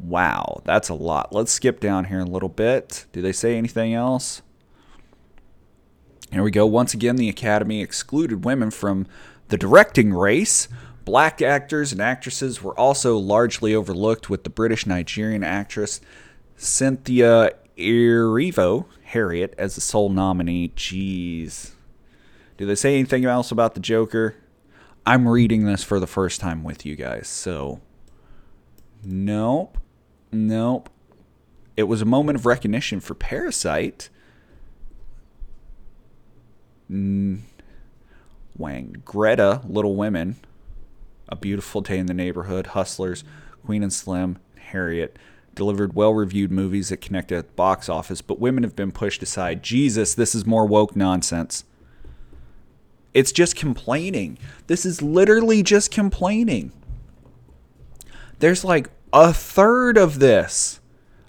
Wow, 0.00 0.62
that's 0.64 0.88
a 0.88 0.94
lot. 0.94 1.30
Let's 1.30 1.52
skip 1.52 1.80
down 1.80 2.06
here 2.06 2.20
a 2.20 2.24
little 2.24 2.48
bit. 2.48 3.04
Do 3.12 3.20
they 3.20 3.32
say 3.32 3.58
anything 3.58 3.92
else? 3.92 4.40
Here 6.32 6.42
we 6.42 6.50
go. 6.50 6.64
Once 6.64 6.94
again, 6.94 7.16
the 7.16 7.28
Academy 7.28 7.82
excluded 7.82 8.46
women 8.46 8.70
from 8.70 9.06
the 9.48 9.58
directing 9.58 10.14
race. 10.14 10.66
Black 11.04 11.42
actors 11.42 11.92
and 11.92 12.00
actresses 12.00 12.62
were 12.62 12.78
also 12.80 13.18
largely 13.18 13.74
overlooked, 13.74 14.30
with 14.30 14.44
the 14.44 14.50
British 14.50 14.86
Nigerian 14.86 15.44
actress 15.44 16.00
Cynthia 16.58 17.52
Erivo 17.78 18.86
Harriet 19.04 19.54
as 19.56 19.76
the 19.76 19.80
sole 19.80 20.10
nominee. 20.10 20.70
Jeez. 20.70 21.70
Do 22.56 22.66
they 22.66 22.74
say 22.74 22.94
anything 22.94 23.24
else 23.24 23.50
about 23.52 23.74
the 23.74 23.80
Joker? 23.80 24.34
I'm 25.06 25.26
reading 25.26 25.64
this 25.64 25.84
for 25.84 26.00
the 26.00 26.06
first 26.06 26.40
time 26.40 26.64
with 26.64 26.84
you 26.84 26.96
guys, 26.96 27.28
so. 27.28 27.80
Nope. 29.04 29.78
Nope. 30.32 30.90
It 31.76 31.84
was 31.84 32.02
a 32.02 32.04
moment 32.04 32.36
of 32.36 32.44
recognition 32.44 32.98
for 32.98 33.14
Parasite. 33.14 34.10
Mm. 36.90 37.42
Wang. 38.56 39.00
Greta, 39.04 39.62
Little 39.66 39.94
Women. 39.94 40.36
A 41.28 41.36
Beautiful 41.36 41.82
Day 41.82 41.98
in 41.98 42.06
the 42.06 42.14
Neighborhood, 42.14 42.68
Hustlers, 42.68 43.22
Queen 43.64 43.82
and 43.82 43.92
Slim, 43.92 44.38
Harriet 44.56 45.16
delivered 45.58 45.94
well 45.94 46.14
reviewed 46.14 46.50
movies 46.50 46.88
that 46.88 47.02
connected 47.02 47.36
at 47.36 47.48
the 47.48 47.54
box 47.54 47.90
office, 47.90 48.22
but 48.22 48.40
women 48.40 48.62
have 48.62 48.74
been 48.74 48.92
pushed 48.92 49.22
aside. 49.22 49.62
Jesus, 49.62 50.14
this 50.14 50.34
is 50.34 50.46
more 50.46 50.64
woke 50.64 50.96
nonsense. 50.96 51.64
It's 53.12 53.32
just 53.32 53.56
complaining. 53.56 54.38
This 54.68 54.86
is 54.86 55.02
literally 55.02 55.62
just 55.62 55.90
complaining. 55.90 56.72
There's 58.38 58.64
like 58.64 58.88
a 59.12 59.32
third 59.32 59.98
of 59.98 60.20
this. 60.20 60.80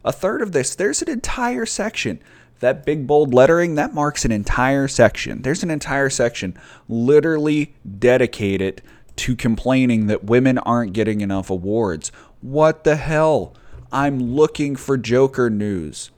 A 0.06 0.14
third 0.14 0.42
of 0.42 0.52
this. 0.52 0.76
There's 0.76 1.02
an 1.02 1.10
entire 1.10 1.66
section. 1.66 2.22
That 2.60 2.86
big 2.86 3.08
bold 3.08 3.34
lettering, 3.34 3.76
that 3.76 3.94
marks 3.94 4.26
an 4.26 4.32
entire 4.32 4.88
section. 4.88 5.42
There's 5.42 5.64
an 5.64 5.72
entire 5.72 6.10
section 6.10 6.58
literally 6.88 7.74
dedicated 7.98 8.82
to 9.16 9.36
complaining 9.36 10.08
that 10.08 10.26
women 10.26 10.58
aren't 10.60 10.94
getting 10.94 11.22
enough 11.22 11.50
awards. 11.50 12.12
What 12.42 12.84
the 12.84 12.96
hell? 12.96 13.54
I'm 13.92 14.20
looking 14.36 14.76
for 14.76 14.98
Joker 14.98 15.50
news. 15.50 16.12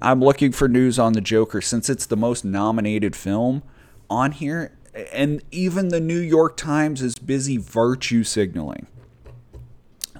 I'm 0.00 0.20
looking 0.20 0.52
for 0.52 0.68
news 0.68 0.98
on 0.98 1.12
the 1.12 1.20
Joker 1.20 1.60
since 1.60 1.88
it's 1.88 2.06
the 2.06 2.16
most 2.16 2.44
nominated 2.44 3.14
film 3.16 3.62
on 4.10 4.32
here. 4.32 4.72
And 5.12 5.42
even 5.50 5.88
the 5.88 6.00
New 6.00 6.18
York 6.18 6.56
Times 6.56 7.00
is 7.00 7.14
busy 7.14 7.56
virtue 7.56 8.24
signaling. 8.24 8.86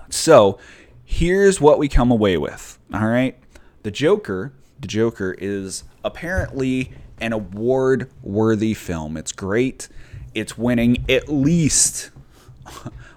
So 0.08 0.58
here's 1.04 1.60
what 1.60 1.78
we 1.78 1.88
come 1.88 2.10
away 2.10 2.38
with. 2.38 2.78
All 2.94 3.08
right. 3.08 3.36
The 3.82 3.90
Joker, 3.90 4.52
the 4.80 4.88
Joker 4.88 5.34
is 5.38 5.84
apparently 6.04 6.92
an 7.20 7.32
award 7.32 8.10
worthy 8.22 8.74
film. 8.74 9.16
It's 9.16 9.32
great. 9.32 9.88
It's 10.34 10.56
winning 10.56 11.04
at 11.10 11.28
least 11.28 12.10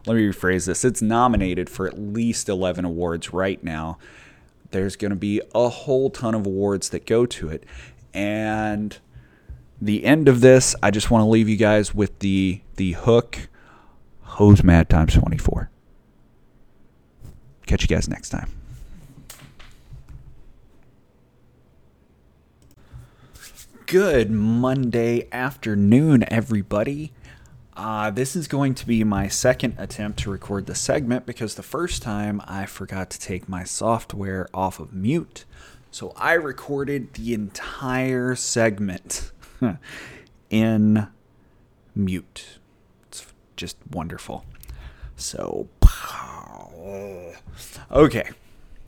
let 0.05 0.15
me 0.15 0.27
rephrase 0.27 0.67
this. 0.67 0.85
It's 0.85 1.01
nominated 1.01 1.69
for 1.69 1.88
at 1.88 1.97
least 1.97 2.47
11 2.47 2.85
awards 2.85 3.33
right 3.33 3.63
now. 3.63 3.97
There's 4.71 4.95
going 4.95 5.12
to 5.12 5.15
be 5.15 5.41
a 5.53 5.69
whole 5.69 6.09
ton 6.09 6.35
of 6.35 6.45
awards 6.45 6.89
that 6.89 7.05
go 7.05 7.25
to 7.25 7.50
it. 7.50 7.63
And 8.13 8.97
the 9.81 10.05
end 10.05 10.27
of 10.27 10.41
this, 10.41 10.75
I 10.81 10.91
just 10.91 11.09
want 11.09 11.24
to 11.24 11.25
leave 11.25 11.50
you 11.50 11.57
guys 11.57 11.93
with 11.93 12.19
the 12.19 12.62
the 12.75 12.93
hook 12.93 13.50
hose 14.21 14.63
mad 14.63 14.89
times 14.89 15.13
24. 15.13 15.69
Catch 17.65 17.81
you 17.81 17.88
guys 17.88 18.07
next 18.07 18.29
time. 18.29 18.51
Good 23.85 24.31
Monday 24.31 25.27
afternoon, 25.31 26.25
everybody. 26.29 27.12
Uh, 27.75 28.10
this 28.10 28.38
is 28.38 28.48
going 28.48 28.74
to 28.74 28.88
be 28.88 29.03
my 29.03 29.27
second 29.27 29.75
attempt 29.77 30.20
to 30.20 30.32
record 30.32 30.65
the 30.65 30.75
segment 30.75 31.25
because 31.25 31.55
the 31.55 31.63
first 31.63 32.01
time 32.01 32.41
I 32.48 32.65
forgot 32.65 33.10
to 33.10 33.20
take 33.20 33.50
my 33.50 33.65
software 33.65 34.48
off 34.53 34.79
of 34.79 34.94
mute. 34.94 35.44
So 35.91 36.13
I 36.15 36.34
recorded 36.34 37.13
the 37.15 37.34
entire 37.34 38.36
segment 38.36 39.32
in 40.50 41.08
mute. 41.94 42.60
It's 43.08 43.25
just 43.58 43.77
wonderful. 43.91 44.46
So, 45.17 45.67
okay, 47.91 48.29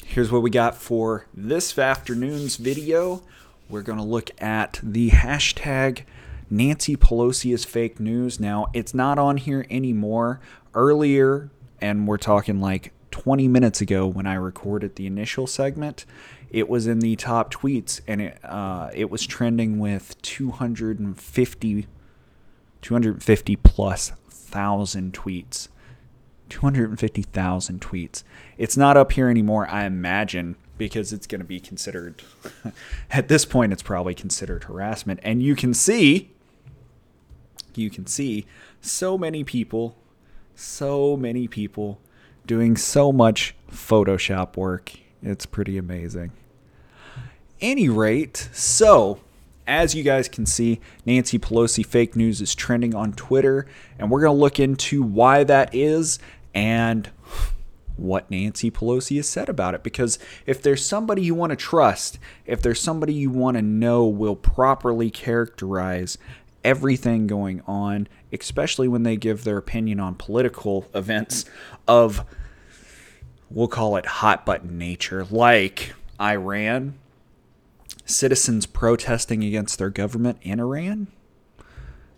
here's 0.05 0.31
what 0.31 0.41
we 0.41 0.49
got 0.49 0.75
for 0.75 1.25
this 1.33 1.77
afternoon's 1.77 2.55
video. 2.55 3.21
We're 3.69 3.81
going 3.81 3.97
to 3.97 4.03
look 4.03 4.31
at 4.41 4.79
the 4.81 5.09
hashtag 5.09 6.03
Nancy 6.49 6.95
Pelosi 6.95 7.53
is 7.53 7.65
fake 7.65 7.99
news. 7.99 8.39
Now, 8.39 8.67
it's 8.73 8.93
not 8.93 9.19
on 9.19 9.37
here 9.37 9.65
anymore. 9.69 10.39
Earlier, 10.73 11.49
and 11.81 12.07
we're 12.07 12.17
talking 12.17 12.61
like 12.61 12.93
20 13.11 13.47
minutes 13.47 13.81
ago 13.81 14.07
when 14.07 14.27
I 14.27 14.35
recorded 14.35 14.95
the 14.95 15.07
initial 15.07 15.47
segment, 15.47 16.05
it 16.49 16.69
was 16.69 16.87
in 16.87 16.99
the 16.99 17.15
top 17.15 17.53
tweets 17.53 17.99
and 18.07 18.21
it 18.21 18.39
uh, 18.43 18.89
it 18.93 19.09
was 19.09 19.25
trending 19.25 19.79
with 19.79 20.21
250 20.21 21.87
250 22.81 23.55
plus 23.57 24.11
thousand 24.29 25.13
tweets. 25.13 25.67
250,000 26.49 27.81
tweets. 27.81 28.23
It's 28.57 28.77
not 28.77 28.95
up 28.95 29.11
here 29.11 29.29
anymore, 29.29 29.67
I 29.67 29.83
imagine, 29.83 30.55
because 30.77 31.11
it's 31.11 31.27
going 31.27 31.41
to 31.41 31.45
be 31.45 31.59
considered, 31.59 32.23
at 33.11 33.27
this 33.27 33.43
point, 33.43 33.73
it's 33.73 33.83
probably 33.83 34.15
considered 34.15 34.63
harassment. 34.63 35.19
And 35.23 35.43
you 35.43 35.57
can 35.57 35.73
see 35.73 36.31
you 37.77 37.89
can 37.89 38.05
see 38.07 38.45
so 38.81 39.17
many 39.17 39.43
people, 39.43 39.95
so 40.55 41.15
many 41.17 41.47
people 41.47 41.99
doing 42.45 42.77
so 42.77 43.11
much 43.11 43.55
Photoshop 43.71 44.55
work. 44.57 44.93
It's 45.21 45.45
pretty 45.45 45.77
amazing. 45.77 46.31
Any 47.59 47.89
rate, 47.89 48.49
so 48.53 49.19
as 49.67 49.93
you 49.93 50.03
guys 50.03 50.29
can 50.29 50.45
see, 50.45 50.79
Nancy 51.05 51.37
Pelosi 51.37 51.85
fake 51.85 52.15
news 52.15 52.39
is 52.41 52.55
trending 52.55 52.95
on 52.95 53.13
Twitter, 53.13 53.67
and 53.99 54.09
we're 54.09 54.21
going 54.21 54.35
to 54.35 54.41
look 54.41 54.59
into 54.59 55.03
why 55.03 55.43
that 55.43 55.75
is 55.75 56.19
and 56.53 57.09
what 57.97 58.29
Nancy 58.31 58.71
Pelosi 58.71 59.17
has 59.17 59.27
said 59.27 59.49
about 59.49 59.73
it. 59.73 59.83
Because 59.83 60.19
if 60.45 60.61
there's 60.61 60.85
somebody 60.85 61.23
you 61.23 61.35
want 61.35 61.49
to 61.49 61.55
trust, 61.55 62.19
if 62.45 62.61
there's 62.61 62.79
somebody 62.79 63.13
you 63.13 63.29
want 63.29 63.57
to 63.57 63.61
know 63.61 64.05
will 64.05 64.35
properly 64.35 65.09
characterize 65.09 66.17
everything 66.67 67.27
going 67.27 67.61
on, 67.65 68.09
especially 68.33 68.89
when 68.89 69.03
they 69.03 69.15
give 69.15 69.45
their 69.45 69.57
opinion 69.57 70.01
on 70.01 70.13
political 70.13 70.85
events 70.93 71.45
of, 71.87 72.25
we'll 73.49 73.69
call 73.69 73.95
it 73.95 74.05
hot 74.05 74.45
button 74.45 74.77
nature, 74.77 75.23
like 75.31 75.93
Iran, 76.19 76.95
citizens 78.05 78.65
protesting 78.65 79.45
against 79.45 79.79
their 79.79 79.89
government 79.89 80.39
in 80.41 80.59
Iran. 80.59 81.07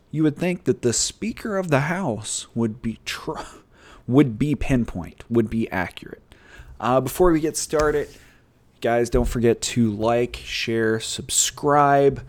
You 0.09 0.23
would 0.23 0.35
think 0.35 0.63
that 0.63 0.81
the 0.81 0.93
Speaker 0.93 1.55
of 1.55 1.69
the 1.69 1.81
House 1.81 2.47
would 2.55 2.81
be 2.81 2.99
tr- 3.05 3.33
would 4.07 4.39
be 4.39 4.55
pinpoint, 4.55 5.23
would 5.29 5.51
be 5.51 5.69
accurate. 5.69 6.23
Uh, 6.79 6.99
before 6.99 7.31
we 7.31 7.39
get 7.39 7.55
started, 7.55 8.09
guys, 8.81 9.11
don't 9.11 9.27
forget 9.27 9.61
to 9.61 9.91
like, 9.91 10.37
share, 10.37 10.99
subscribe 10.99 12.25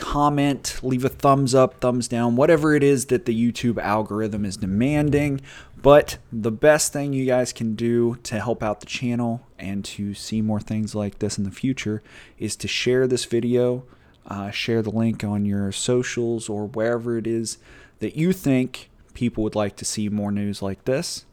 comment, 0.00 0.80
leave 0.82 1.04
a 1.04 1.08
thumbs 1.08 1.54
up, 1.54 1.80
thumbs 1.80 2.08
down, 2.08 2.36
whatever 2.36 2.74
it 2.74 2.82
is 2.82 3.06
that 3.06 3.26
the 3.26 3.34
YouTube 3.34 3.78
algorithm 3.78 4.44
is 4.44 4.56
demanding. 4.56 5.40
But 5.80 6.18
the 6.32 6.50
best 6.50 6.92
thing 6.92 7.12
you 7.12 7.26
guys 7.26 7.52
can 7.52 7.74
do 7.74 8.16
to 8.24 8.40
help 8.40 8.62
out 8.62 8.80
the 8.80 8.86
channel 8.86 9.46
and 9.58 9.84
to 9.84 10.14
see 10.14 10.42
more 10.42 10.60
things 10.60 10.94
like 10.94 11.18
this 11.18 11.38
in 11.38 11.44
the 11.44 11.50
future 11.50 12.02
is 12.38 12.56
to 12.56 12.68
share 12.68 13.06
this 13.06 13.24
video, 13.24 13.84
uh, 14.26 14.50
share 14.50 14.82
the 14.82 14.90
link 14.90 15.22
on 15.22 15.44
your 15.44 15.70
socials 15.70 16.48
or 16.48 16.66
wherever 16.66 17.16
it 17.16 17.26
is 17.26 17.58
that 18.00 18.16
you 18.16 18.32
think 18.32 18.90
people 19.14 19.44
would 19.44 19.54
like 19.54 19.76
to 19.76 19.84
see 19.84 20.08
more 20.08 20.32
news 20.32 20.62
like 20.62 20.84
this. 20.84 21.24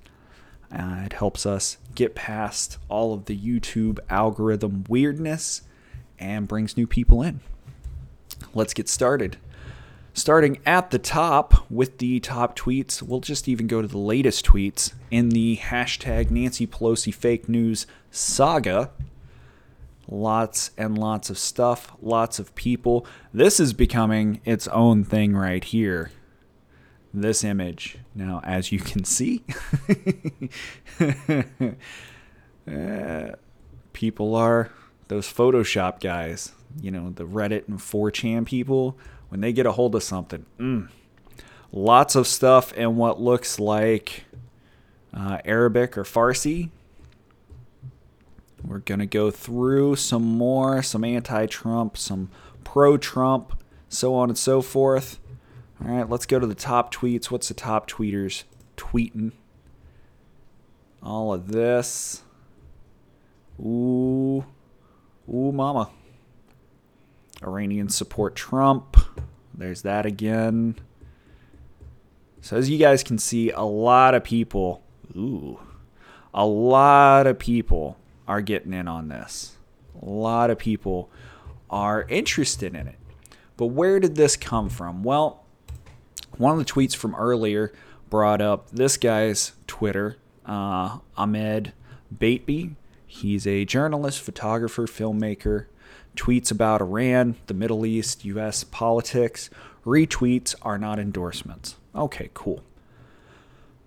Uh, 0.72 1.04
it 1.06 1.14
helps 1.14 1.46
us 1.46 1.78
get 1.94 2.16
past 2.16 2.78
all 2.90 3.14
of 3.14 3.26
the 3.26 3.38
YouTube 3.38 4.00
algorithm 4.10 4.84
weirdness 4.90 5.62
and 6.20 6.48
brings 6.48 6.78
new 6.78 6.88
people 6.88 7.22
in 7.24 7.40
let's 8.56 8.74
get 8.74 8.90
started. 8.90 9.38
Starting 10.14 10.60
at 10.66 10.92
the 10.92 10.98
top 10.98 11.70
with 11.70 11.98
the 11.98 12.22
top 12.22 12.58
tweets, 12.58 13.02
we'll 13.02 13.20
just 13.20 13.50
even 13.50 13.68
go 13.68 13.82
to 13.82 13.88
the 13.88 13.98
latest 13.98 14.46
tweets 14.46 14.94
in 15.12 15.30
the 15.30 15.58
hashtag 15.58 16.32
Nancy 16.32 16.66
Pelosi 16.66 17.14
fake 17.14 17.50
news 17.50 17.86
saga. 18.12 18.92
Lots 20.08 20.72
and 20.78 20.98
lots 20.98 21.30
of 21.30 21.38
stuff, 21.38 21.92
lots 22.02 22.40
of 22.40 22.56
people. 22.56 23.06
This 23.34 23.60
is 23.60 23.74
becoming 23.74 24.40
its 24.46 24.68
own 24.70 25.04
thing 25.04 25.36
right 25.36 25.64
here. 25.64 26.12
This 27.14 27.44
image. 27.44 27.98
Now, 28.14 28.40
as 28.46 28.72
you 28.72 28.80
can 28.80 29.04
see, 29.04 29.44
uh, 32.72 33.36
people 33.92 34.36
are 34.36 34.72
those 35.08 35.32
Photoshop 35.32 36.00
guys, 36.00 36.54
you 36.82 36.92
know, 36.92 37.12
the 37.12 37.26
Reddit 37.26 37.68
and 37.68 37.80
4chan 37.80 38.46
people, 38.46 38.98
when 39.30 39.42
they 39.42 39.54
get 39.54 39.66
a 39.66 39.72
hold 39.72 39.96
of 39.96 40.04
something, 40.04 40.46
mm, 40.60 40.90
lots 41.72 42.16
of 42.16 42.28
stuff 42.28 42.74
in 42.74 42.96
what 42.96 43.20
looks 43.20 43.60
like 43.60 44.26
uh, 45.14 45.40
Arabic 45.46 45.98
or 45.98 46.04
Farsi. 46.04 46.70
We're 48.64 48.80
going 48.80 49.00
to 49.00 49.06
go 49.06 49.30
through 49.30 49.96
some 49.98 50.24
more, 50.24 50.82
some 50.82 51.04
anti 51.04 51.46
Trump, 51.46 51.98
some 51.98 52.32
pro 52.64 52.98
Trump, 52.98 53.62
so 53.90 54.16
on 54.16 54.30
and 54.30 54.38
so 54.38 54.62
forth. 54.62 55.20
All 55.84 55.92
right, 55.92 56.10
let's 56.10 56.26
go 56.26 56.40
to 56.40 56.48
the 56.48 56.56
top 56.56 56.94
tweets. 56.94 57.30
What's 57.30 57.48
the 57.48 57.54
top 57.54 57.90
tweeters 57.90 58.44
tweeting? 58.78 59.34
All 61.04 61.34
of 61.34 61.50
this. 61.50 62.24
Ooh. 63.60 64.46
Ooh, 65.30 65.52
mama. 65.52 65.90
Iranians 67.44 67.96
support 67.96 68.36
Trump. 68.36 68.98
There's 69.54 69.82
that 69.84 70.06
again. 70.06 70.76
So, 72.42 72.58
as 72.58 72.70
you 72.70 72.78
guys 72.78 73.04
can 73.04 73.18
see, 73.18 73.50
a 73.52 73.62
lot 73.62 74.14
of 74.14 74.24
people, 74.24 74.84
ooh, 75.16 75.60
a 76.34 76.46
lot 76.46 77.26
of 77.26 77.40
people 77.40 77.98
are 78.28 78.42
getting 78.42 78.74
in 78.74 78.88
on 78.88 79.08
this. 79.08 79.56
A 80.02 80.06
lot 80.06 80.50
of 80.50 80.60
people 80.60 81.10
are 81.70 82.06
interested 82.10 82.76
in 82.76 82.88
it. 82.88 83.00
But 83.58 83.68
where 83.68 84.00
did 84.00 84.16
this 84.16 84.36
come 84.36 84.70
from? 84.70 85.04
Well, 85.04 85.44
one 86.38 86.52
of 86.52 86.66
the 86.66 86.72
tweets 86.72 86.96
from 86.96 87.16
earlier 87.16 87.72
brought 88.10 88.42
up 88.42 88.70
this 88.70 88.98
guy's 88.98 89.54
Twitter, 89.68 90.18
uh, 90.46 91.00
Ahmed 91.18 91.74
Baitby. 92.14 92.76
He's 93.08 93.48
a 93.48 93.66
journalist, 93.66 94.22
photographer, 94.22 94.86
filmmaker, 94.86 95.68
tweets 96.16 96.52
about 96.52 96.82
Iran, 96.82 97.36
the 97.48 97.54
Middle 97.54 97.86
East, 97.86 98.26
US 98.26 98.64
politics. 98.64 99.50
Retweets 99.86 100.56
are 100.62 100.78
not 100.78 101.00
endorsements. 101.00 101.76
Okay, 101.94 102.30
cool. 102.34 102.64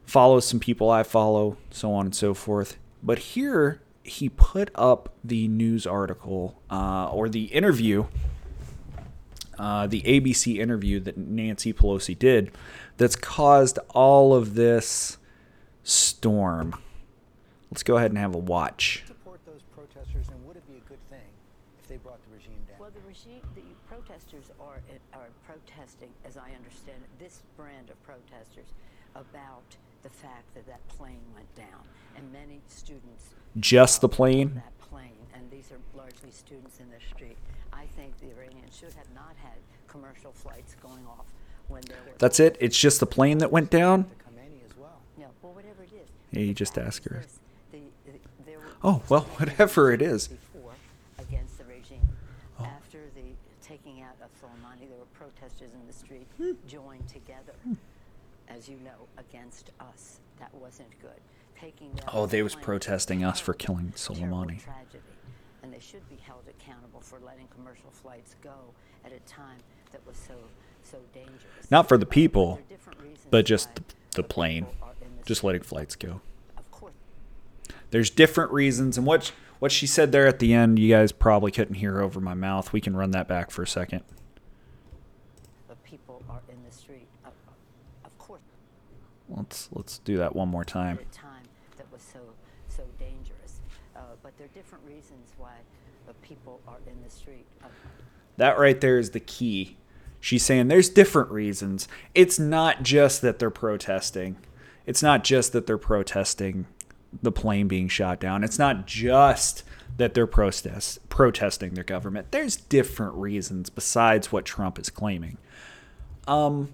Follows 0.06 0.46
some 0.46 0.60
people 0.60 0.90
I 0.90 1.02
follow, 1.02 1.56
so 1.70 1.92
on 1.92 2.06
and 2.06 2.14
so 2.14 2.32
forth. 2.32 2.78
But 3.02 3.18
here 3.18 3.82
he 4.02 4.28
put 4.28 4.70
up 4.74 5.14
the 5.22 5.48
news 5.48 5.86
article 5.86 6.60
uh, 6.70 7.10
or 7.10 7.28
the 7.28 7.44
interview, 7.44 8.06
uh, 9.58 9.86
the 9.86 10.02
ABC 10.02 10.58
interview 10.58 11.00
that 11.00 11.18
Nancy 11.18 11.72
Pelosi 11.72 12.18
did, 12.18 12.50
that's 12.96 13.16
caused 13.16 13.78
all 13.90 14.34
of 14.34 14.54
this 14.54 15.18
storm. 15.82 16.74
Let's 17.70 17.82
go 17.82 17.96
ahead 17.96 18.10
and 18.10 18.18
have 18.18 18.34
a 18.34 18.38
watch. 18.38 19.04
Support 19.06 19.40
those 19.44 19.62
protesters, 19.74 20.28
and 20.28 20.46
would 20.46 20.56
it 20.56 20.66
be 20.66 20.78
a 20.78 20.88
good 20.88 21.02
thing 21.10 21.28
if 21.78 21.88
they 21.88 21.96
brought 21.96 22.20
the 22.28 22.34
regime 22.34 22.60
down? 22.66 22.78
Well, 22.80 22.90
the 22.90 23.06
regime, 23.06 23.42
the 23.54 23.62
protesters 23.88 24.50
are 24.58 24.80
are 25.12 25.28
protesting, 25.46 26.10
as 26.24 26.36
I 26.36 26.50
understand 26.56 27.02
it, 27.02 27.18
this 27.18 27.42
brand 27.58 27.90
of 27.90 28.00
protesters 28.04 28.70
about 29.16 29.76
the 30.04 30.08
fact 30.08 30.54
that 30.54 30.64
that 30.66 30.86
plane 30.88 31.20
went 31.34 31.52
down, 31.56 31.82
and 32.16 32.32
many 32.32 32.60
students 32.68 33.34
just 33.58 34.00
the 34.00 34.08
plane. 34.08 34.54
That 34.54 34.78
plane, 34.88 35.26
and 35.34 35.50
these 35.50 35.72
are 35.72 35.98
largely 35.98 36.30
students 36.30 36.78
in 36.78 36.86
the 36.90 37.00
street. 37.14 37.36
I 37.72 37.86
think 37.96 38.18
the 38.20 38.28
Iranians 38.30 38.76
should 38.76 38.92
have 38.92 39.12
not 39.12 39.34
had 39.42 39.58
commercial 39.88 40.30
flights 40.30 40.76
going 40.80 41.04
off 41.06 41.26
when 41.66 41.82
there 41.88 41.98
were. 42.06 42.12
That's 42.18 42.38
it. 42.38 42.56
It's 42.60 42.78
just 42.78 43.00
the 43.00 43.06
plane 43.06 43.38
that 43.38 43.50
went 43.50 43.70
down. 43.70 44.02
The 44.02 44.80
well. 44.80 45.00
Yeah, 45.18 45.26
well, 45.42 45.52
whatever 45.52 45.82
it 45.82 45.92
is. 45.92 46.08
Yeah, 46.30 46.40
you 46.40 46.54
just 46.54 46.78
ask 46.78 47.02
her. 47.04 47.24
Oh, 48.84 49.02
well, 49.08 49.22
whatever 49.36 49.92
it 49.92 50.00
is. 50.00 50.28
Before 50.28 50.72
against 51.18 51.58
the 51.58 51.64
regime. 51.64 52.08
After 52.60 52.98
the 53.16 53.34
taking 53.60 54.02
out 54.02 54.14
of 54.22 54.30
Soleimani, 54.40 54.88
there 54.88 54.98
were 54.98 55.18
protesters 55.58 55.80
in 55.80 55.86
the 55.86 55.92
street 55.92 56.26
hmm. 56.36 56.52
joined 56.68 57.08
together, 57.08 57.54
hmm. 57.64 57.74
as 58.48 58.68
you 58.68 58.76
know, 58.84 59.06
against 59.16 59.70
us. 59.80 60.20
That 60.38 60.54
wasn't 60.54 60.90
good. 61.00 61.20
Taking 61.60 61.90
Oh, 62.12 62.26
they 62.26 62.42
was 62.42 62.54
protesting 62.54 63.24
us 63.24 63.40
for 63.40 63.52
killing 63.54 63.92
terrible 63.92 64.26
Soleimani. 64.26 64.62
Tragedy, 64.62 65.02
and 65.62 65.72
they 65.72 65.80
should 65.80 66.08
be 66.08 66.16
held 66.16 66.42
accountable 66.48 67.00
for 67.00 67.18
letting 67.24 67.48
commercial 67.48 67.90
flights 67.90 68.36
go 68.42 68.54
at 69.04 69.12
a 69.12 69.18
time 69.20 69.58
that 69.90 70.06
was 70.06 70.16
so 70.16 70.34
so 70.84 70.98
dangerous. 71.12 71.70
Not 71.70 71.88
for 71.88 71.98
the 71.98 72.06
people, 72.06 72.54
there 72.54 72.64
are 72.64 72.68
different 72.68 73.00
reasons 73.00 73.26
but 73.30 73.44
just 73.46 73.74
the, 73.74 73.82
the 74.14 74.22
plane. 74.22 74.66
people 74.66 74.86
are 74.86 74.94
in 75.02 75.16
this 75.16 75.26
Just 75.26 75.44
letting 75.44 75.62
flights 75.62 75.96
go. 75.96 76.20
Of 76.56 76.70
course, 76.70 76.94
There's 77.90 78.10
different 78.10 78.52
reasons, 78.52 78.96
and 78.96 79.06
what 79.06 79.32
what 79.58 79.72
she 79.72 79.88
said 79.88 80.12
there 80.12 80.28
at 80.28 80.38
the 80.38 80.54
end, 80.54 80.78
you 80.78 80.88
guys 80.94 81.10
probably 81.10 81.50
couldn't 81.50 81.74
hear 81.74 82.00
over 82.00 82.20
my 82.20 82.34
mouth. 82.34 82.72
We 82.72 82.80
can 82.80 82.94
run 82.96 83.10
that 83.10 83.26
back 83.26 83.50
for 83.50 83.62
a 83.62 83.66
second. 83.66 84.04
but 85.66 85.82
people 85.84 86.22
are 86.30 86.40
in 86.48 86.56
the 86.64 86.74
street. 86.74 87.06
Of, 87.24 87.32
of 88.04 88.16
course, 88.18 88.40
Let's 89.28 89.68
let's 89.72 89.98
do 89.98 90.16
that 90.18 90.34
one 90.34 90.48
more 90.48 90.64
time. 90.64 90.98
time 91.12 91.44
that 91.76 91.90
was 91.92 92.02
so 92.02 92.20
so 92.68 92.82
dangerous. 92.98 93.60
Uh, 93.94 94.00
but 94.22 94.36
there 94.38 94.46
are 94.46 94.54
different 94.54 94.84
reasons 94.86 95.32
why 95.36 95.52
uh, 96.08 96.12
people 96.22 96.60
are 96.66 96.78
in 96.86 97.02
the 97.02 97.10
street. 97.10 97.46
Uh, 97.62 97.68
That 98.36 98.58
right 98.58 98.80
there 98.80 98.98
is 98.98 99.10
the 99.10 99.20
key. 99.20 99.76
She's 100.20 100.44
saying 100.44 100.68
there's 100.68 100.88
different 100.88 101.30
reasons. 101.30 101.86
It's 102.14 102.38
not 102.38 102.82
just 102.82 103.22
that 103.22 103.38
they're 103.38 103.50
protesting. 103.50 104.36
It's 104.86 105.02
not 105.02 105.22
just 105.22 105.52
that 105.52 105.66
they're 105.66 105.78
protesting 105.78 106.66
the 107.22 107.32
plane 107.32 107.68
being 107.68 107.88
shot 107.88 108.20
down. 108.20 108.42
It's 108.42 108.58
not 108.58 108.86
just 108.86 109.62
that 109.96 110.14
they're 110.14 110.26
protest 110.26 111.06
protesting 111.08 111.74
their 111.74 111.84
government. 111.84 112.30
There's 112.30 112.56
different 112.56 113.14
reasons 113.14 113.70
besides 113.70 114.30
what 114.32 114.44
Trump 114.44 114.78
is 114.78 114.90
claiming. 114.90 115.38
Um 116.26 116.72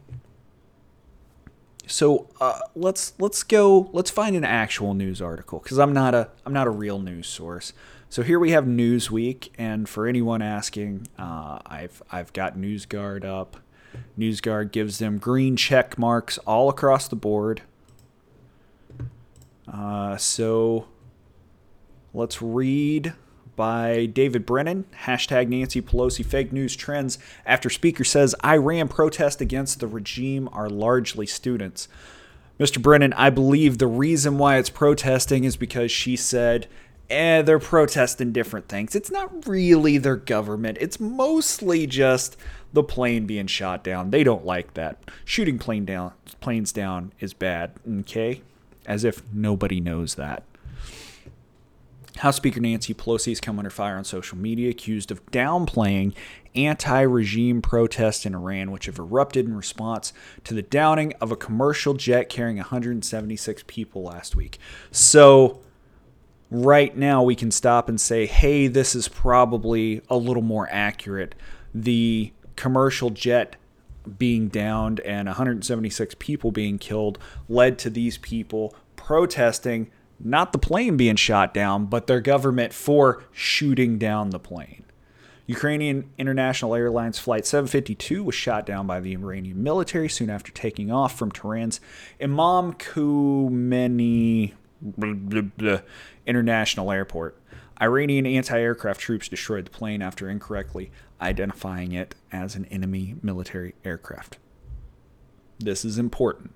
so 1.87 2.29
uh, 2.41 2.59
let's 2.75 3.13
let's 3.19 3.43
go 3.43 3.91
let's 3.93 4.11
find 4.11 4.37
an 4.37 4.45
actual 4.45 4.95
news 4.95 5.21
article 5.21 5.59
because 5.61 5.79
I'm 5.79 5.93
not 5.93 6.15
a 6.15 6.29
I'm 6.45 6.53
not 6.53 6.67
a 6.67 6.71
real 6.71 6.99
news 6.99 7.27
source. 7.27 7.73
So 8.09 8.23
here 8.23 8.39
we 8.39 8.53
have 8.53 8.65
Newsweek, 8.65 9.49
and 9.59 9.89
for 9.89 10.07
anyone 10.07 10.41
asking, 10.41 11.09
uh, 11.19 11.59
I've 11.67 12.03
I've 12.13 12.33
got 12.33 12.57
NewsGuard 12.57 13.25
up. 13.25 13.57
NewsGuard 14.19 14.73
gives 14.73 14.99
them 14.99 15.19
green 15.19 15.57
check 15.57 15.99
marks 15.99 16.39
all 16.39 16.69
across 16.69 17.09
the 17.09 17.17
board. 17.17 17.63
Uh, 19.67 20.17
so 20.17 20.87
let's 22.13 22.41
read 22.41 23.15
by 23.57 24.07
David 24.07 24.47
Brennan. 24.47 24.85
Hashtag 25.05 25.49
Nancy 25.49 25.81
Pelosi 25.81 26.25
fake 26.25 26.53
news 26.53 26.77
trends 26.77 27.19
after 27.47 27.71
speaker 27.71 28.05
says 28.05 28.35
Iran 28.45 28.89
protest 28.89 29.41
against 29.41 29.81
the 29.81 29.87
regime 29.87 30.49
are 30.53 30.69
largely 30.69 31.27
students. 31.27 31.89
Mr. 32.59 32.81
Brennan, 32.81 33.13
I 33.15 33.31
believe 33.31 33.79
the 33.79 33.87
reason 33.87 34.39
why 34.39 34.59
it's 34.59 34.71
protesting 34.71 35.45
is 35.45 35.57
because 35.57 35.91
she 35.91 36.15
said, 36.15 36.69
eh, 37.11 37.43
they're 37.43 37.59
protesting 37.59 38.33
different 38.33 38.69
things. 38.69 38.95
It's 38.95 39.11
not 39.11 39.47
really 39.47 39.99
their 39.99 40.17
government. 40.17 40.79
It's 40.81 41.01
mostly 41.01 41.87
just 41.87 42.37
the 42.73 42.83
plane 42.83 43.27
being 43.27 43.47
shot 43.47 43.83
down. 43.83 44.11
They 44.11 44.25
don't 44.25 44.45
like 44.45 44.75
that. 44.75 44.99
Shooting 45.25 45.59
plane 45.59 45.85
down 45.85 46.13
planes 46.41 46.73
down 46.73 47.13
is 47.21 47.33
bad, 47.33 47.73
okay? 48.01 48.43
As 48.87 49.03
if 49.03 49.23
nobody 49.33 49.81
knows 49.81 50.17
that. 50.17 50.43
House 52.19 52.37
Speaker 52.37 52.61
Nancy 52.61 52.95
Pelosi 52.95 53.31
has 53.31 53.41
come 53.41 53.59
under 53.59 53.71
fire 53.71 53.97
on 53.97 54.05
social 54.05 54.39
media, 54.39 54.71
accused 54.71 55.11
of 55.11 55.25
downplaying 55.27 56.15
anti 56.55 57.01
regime 57.01 57.61
protests 57.61 58.25
in 58.25 58.35
Iran, 58.35 58.71
which 58.71 58.87
have 58.87 58.99
erupted 58.99 59.47
in 59.47 59.57
response 59.57 60.13
to 60.45 60.55
the 60.55 60.63
downing 60.63 61.13
of 61.21 61.33
a 61.33 61.37
commercial 61.37 61.95
jet 61.95 62.29
carrying 62.29 62.59
176 62.59 63.65
people 63.67 64.05
last 64.05 64.37
week. 64.37 64.59
So, 64.93 65.61
right 66.51 66.97
now, 66.97 67.23
we 67.23 67.35
can 67.35 67.51
stop 67.51 67.89
and 67.89 68.01
say, 68.01 68.27
hey, 68.27 68.69
this 68.69 68.95
is 68.95 69.09
probably 69.09 70.01
a 70.09 70.17
little 70.17 70.43
more 70.43 70.69
accurate. 70.71 71.35
The 71.75 72.33
commercial 72.55 73.11
jet 73.11 73.57
being 74.19 74.49
downed 74.49 75.01
and 75.01 75.27
176 75.27 76.15
people 76.19 76.53
being 76.53 76.79
killed 76.79 77.19
led 77.49 77.79
to 77.79 77.91
these 77.91 78.19
people 78.19 78.77
protesting 78.97 79.91
not 80.21 80.53
the 80.53 80.59
plane 80.59 80.97
being 80.97 81.17
shot 81.17 81.53
down, 81.53 81.87
but 81.87 82.07
their 82.07 82.21
government 82.21 82.73
for 82.73 83.25
shooting 83.33 83.99
down 83.99 84.31
the 84.31 84.39
plane. 84.39 84.85
Ukrainian 85.47 86.11
International 86.17 86.75
Airlines 86.75 87.19
Flight 87.19 87.45
752 87.45 88.25
was 88.25 88.35
shot 88.35 88.65
down 88.65 88.87
by 88.87 89.01
the 89.01 89.13
Iranian 89.13 89.63
military 89.63 90.09
soon 90.09 90.31
after 90.31 90.51
taking 90.51 90.91
off 90.91 91.19
from 91.19 91.31
Tehran's 91.31 91.81
Imam 92.21 92.73
Khomeini 92.75 94.55
International 96.27 96.91
Airport. 96.91 97.39
Iranian 97.81 98.25
anti 98.25 98.59
aircraft 98.59 99.01
troops 99.01 99.29
destroyed 99.29 99.67
the 99.67 99.71
plane 99.71 100.01
after 100.01 100.31
incorrectly 100.31 100.91
identifying 101.21 101.93
it 101.93 102.15
as 102.33 102.55
an 102.55 102.65
enemy 102.67 103.17
military 103.21 103.75
aircraft. 103.85 104.39
This 105.59 105.85
is 105.85 105.99
important 105.99 106.55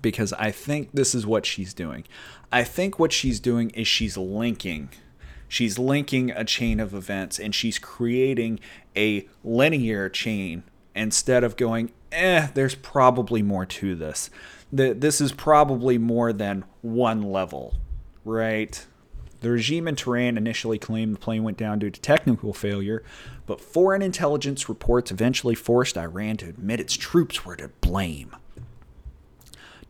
because 0.00 0.32
I 0.34 0.50
think 0.50 0.90
this 0.92 1.14
is 1.14 1.26
what 1.26 1.44
she's 1.44 1.74
doing. 1.74 2.04
I 2.50 2.64
think 2.64 2.98
what 2.98 3.12
she's 3.12 3.40
doing 3.40 3.70
is 3.70 3.86
she's 3.86 4.16
linking. 4.16 4.90
She's 5.48 5.78
linking 5.78 6.30
a 6.30 6.44
chain 6.44 6.80
of 6.80 6.94
events 6.94 7.38
and 7.38 7.54
she's 7.54 7.78
creating 7.78 8.60
a 8.96 9.28
linear 9.44 10.08
chain 10.08 10.62
instead 10.94 11.44
of 11.44 11.56
going, 11.56 11.92
eh, 12.10 12.48
there's 12.54 12.74
probably 12.74 13.42
more 13.42 13.66
to 13.66 13.94
this. 13.94 14.30
This 14.70 15.20
is 15.20 15.32
probably 15.32 15.98
more 15.98 16.32
than 16.32 16.64
one 16.80 17.22
level, 17.22 17.74
right? 18.24 18.84
The 19.40 19.50
regime 19.50 19.88
in 19.88 19.96
Tehran 19.96 20.36
initially 20.36 20.78
claimed 20.78 21.16
the 21.16 21.18
plane 21.18 21.42
went 21.42 21.58
down 21.58 21.80
due 21.80 21.90
to 21.90 22.00
technical 22.00 22.54
failure, 22.54 23.02
but 23.44 23.60
foreign 23.60 24.00
intelligence 24.00 24.68
reports 24.68 25.10
eventually 25.10 25.56
forced 25.56 25.98
Iran 25.98 26.36
to 26.38 26.48
admit 26.48 26.80
its 26.80 26.94
troops 26.94 27.44
were 27.44 27.56
to 27.56 27.68
blame. 27.80 28.34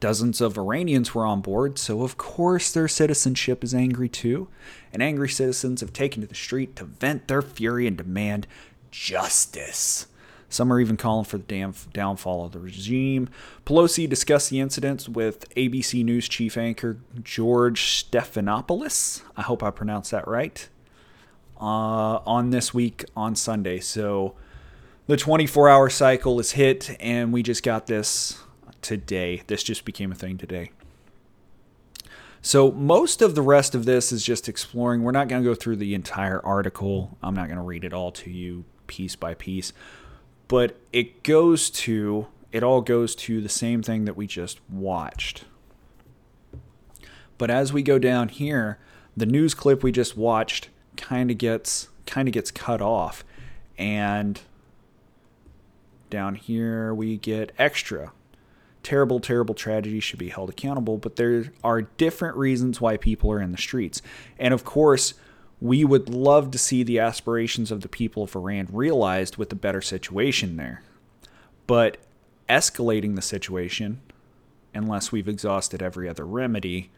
Dozens 0.03 0.41
of 0.41 0.59
Iranians 0.59 1.15
were 1.15 1.25
on 1.25 1.43
board, 1.43 1.79
so 1.79 2.03
of 2.03 2.19
course 2.19 2.73
their 2.73 2.89
citizenship 2.89 3.63
is 3.63 3.73
angry 3.73 4.09
too, 4.09 4.49
and 4.93 5.01
angry 5.01 5.29
citizens 5.29 5.81
have 5.81 5.93
taken 5.93 6.21
to 6.23 6.27
the 6.27 6.35
street 6.35 6.75
to 6.75 6.85
vent 6.85 7.29
their 7.29 7.41
fury 7.41 7.87
and 7.87 7.97
demand 7.97 8.49
justice. 8.91 10.09
Some 10.49 10.73
are 10.73 10.81
even 10.81 10.97
calling 10.97 11.25
for 11.25 11.39
the 11.39 11.45
damn 11.45 11.73
downfall 11.93 12.45
of 12.45 12.51
the 12.51 12.59
regime. 12.59 13.29
Pelosi 13.65 14.09
discussed 14.09 14.51
the 14.51 14.59
incidents 14.59 15.09
with 15.09 15.49
ABC 15.55 16.05
News 16.05 16.29
chief 16.29 16.57
anchor 16.57 16.99
George 17.23 17.83
Stephanopoulos. 17.83 19.23
I 19.37 19.43
hope 19.43 19.63
I 19.63 19.71
pronounced 19.71 20.11
that 20.11 20.27
right. 20.27 20.69
Uh, 21.61 22.19
on 22.27 22.51
this 22.51 22.75
week 22.75 23.05
on 23.17 23.37
Sunday. 23.37 23.79
So 23.79 24.35
the 25.07 25.17
24 25.17 25.69
hour 25.69 25.89
cycle 25.89 26.41
is 26.41 26.51
hit, 26.51 26.97
and 26.99 27.33
we 27.33 27.45
just 27.45 27.63
got 27.63 27.87
this 27.87 28.43
today. 28.83 29.43
This 29.47 29.63
just 29.63 29.85
became 29.85 30.13
a 30.13 30.15
thing 30.15 30.37
today. 30.37 30.71
So, 32.45 32.73
most 32.73 33.23
of 33.23 33.37
the 33.37 33.43
rest 33.43 33.75
of 33.75 33.85
this 33.85 34.11
is 34.11 34.25
just 34.25 34.49
exploring. 34.49 35.03
We're 35.03 35.13
not 35.13 35.29
going 35.29 35.43
to 35.43 35.49
go 35.49 35.55
through 35.55 35.77
the 35.77 35.95
entire 35.95 36.45
article. 36.45 37.17
I'm 37.23 37.35
not 37.35 37.47
going 37.47 37.57
to 37.57 37.63
read 37.63 37.85
it 37.85 37.95
all 37.95 38.11
to 38.13 38.31
you 38.31 38.65
piece 38.89 39.15
by 39.15 39.35
piece. 39.35 39.73
But 40.49 40.77
it 40.93 41.23
goes 41.23 41.71
to, 41.71 42.27
it 42.51 42.65
all 42.65 42.81
goes 42.81 43.15
to 43.15 43.41
the 43.41 43.49
same 43.49 43.83
thing 43.83 44.05
that 44.07 44.17
we 44.17 44.27
just 44.27 44.61
watched. 44.69 45.45
But 47.39 47.51
as 47.51 47.73
we 47.73 47.83
go 47.83 47.99
down 47.99 48.29
here, 48.29 48.79
the 49.17 49.27
news 49.27 49.55
clip 49.55 49.83
we 49.83 49.93
just 49.93 50.17
watched 50.17 50.69
kind 50.97 51.31
of 51.31 51.39
gets 51.39 51.89
kind 52.07 52.29
of 52.29 52.35
gets 52.35 52.51
cut 52.51 52.83
off 52.83 53.25
and 53.79 54.41
down 56.11 56.35
here 56.35 56.93
we 56.93 57.17
get 57.17 57.53
extra 57.59 58.13
terrible, 58.83 59.21
terrible 59.21 59.55
tragedy 59.55 60.01
should 60.01 60.19
be 60.19 60.29
held 60.29 60.51
accountable, 60.51 60.99
but 60.99 61.17
there 61.17 61.53
are 61.63 61.83
different 61.83 62.37
reasons 62.37 62.81
why 62.81 62.97
people 62.97 63.31
are 63.31 63.41
in 63.41 63.53
the 63.53 63.59
streets. 63.59 64.03
And 64.39 64.53
of 64.53 64.65
course, 64.65 65.15
we 65.61 65.85
would 65.85 66.09
love 66.09 66.51
to 66.51 66.59
see 66.59 66.83
the 66.83 66.99
aspirations 66.99 67.71
of 67.71 67.83
the 67.83 67.89
people 67.89 68.25
of 68.25 68.35
Iran 68.35 68.69
realized 68.73 69.37
with 69.37 69.53
a 69.53 69.57
better 69.57 69.81
situation 69.81 70.57
there. 70.57 70.83
But 71.67 71.99
escalating 72.49 73.15
the 73.15 73.23
situation, 73.23 74.01
unless 74.75 75.13
we've 75.13 75.29
exhausted 75.29 75.81
every 75.81 76.09
other 76.09 76.27
remedy, 76.27 76.91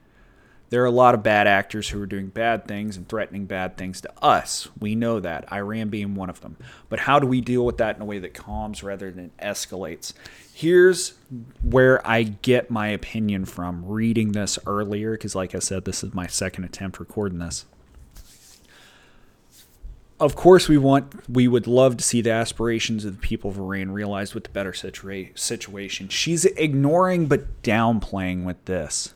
there 0.70 0.83
are 0.83 0.87
a 0.87 0.90
lot 0.90 1.14
of 1.14 1.22
bad 1.22 1.46
actors 1.46 1.88
who 1.88 2.00
are 2.03 2.07
doing 2.07 2.29
bad 2.29 2.66
things 2.66 2.96
and 2.96 3.09
threatening 3.09 3.44
bad 3.46 3.77
things 3.77 4.00
to 4.00 4.11
us. 4.22 4.68
We 4.81 4.94
know 4.94 5.20
that, 5.20 5.53
Iran 5.53 5.88
being 5.88 6.14
one 6.14 6.31
of 6.31 6.40
them. 6.40 6.57
But 6.88 7.00
how 7.00 7.18
do 7.18 7.27
we 7.27 7.40
deal 7.40 7.64
with 7.64 7.79
that 7.79 7.96
in 7.96 8.03
a 8.03 8.07
way 8.07 8.18
that 8.18 8.35
calms 8.35 8.83
rather 8.83 9.11
than 9.11 9.31
escalates? 9.40 10.14
Here's 10.53 11.14
where 11.62 12.05
I 12.07 12.22
get 12.22 12.70
my 12.70 12.88
opinion 12.88 13.44
from 13.44 13.85
reading 13.85 14.33
this 14.33 14.59
earlier, 14.66 15.12
because, 15.12 15.35
like 15.35 15.55
I 15.55 15.59
said, 15.59 15.85
this 15.85 16.03
is 16.03 16.14
my 16.14 16.27
second 16.27 16.64
attempt 16.64 16.98
recording 16.98 17.38
this. 17.38 17.66
Of 20.20 20.37
course, 20.37 20.68
we 20.68 20.79
want, 20.79 21.29
we 21.29 21.48
would 21.48 21.66
love 21.66 21.96
to 21.96 22.05
see 22.05 22.20
the 22.20 22.31
aspirations 22.31 23.05
of 23.05 23.20
the 23.20 23.27
people 23.27 23.50
of 23.50 23.59
Iran 23.59 23.90
realized 23.90 24.33
with 24.33 24.44
the 24.44 24.50
better 24.50 24.70
situa- 24.70 25.37
situation. 25.37 26.09
She's 26.09 26.44
ignoring 26.44 27.27
but 27.27 27.62
downplaying 27.62 28.44
with 28.44 28.64
this 28.64 29.12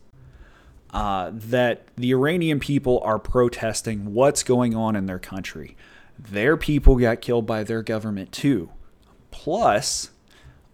uh, 0.99 1.31
that 1.33 1.87
the 1.95 2.11
Iranian 2.11 2.59
people 2.59 3.01
are 3.05 3.21
protesting 3.21 4.15
what's 4.15 4.43
going 4.43 4.75
on 4.75 4.97
in 4.97 5.07
their 5.07 5.21
country. 5.21 5.77
Their 6.19 6.57
people 6.57 6.97
got 6.97 7.21
killed 7.21 7.47
by 7.47 7.63
their 7.63 7.85
government 7.85 8.33
too. 8.33 8.71
Plus, 9.31 10.11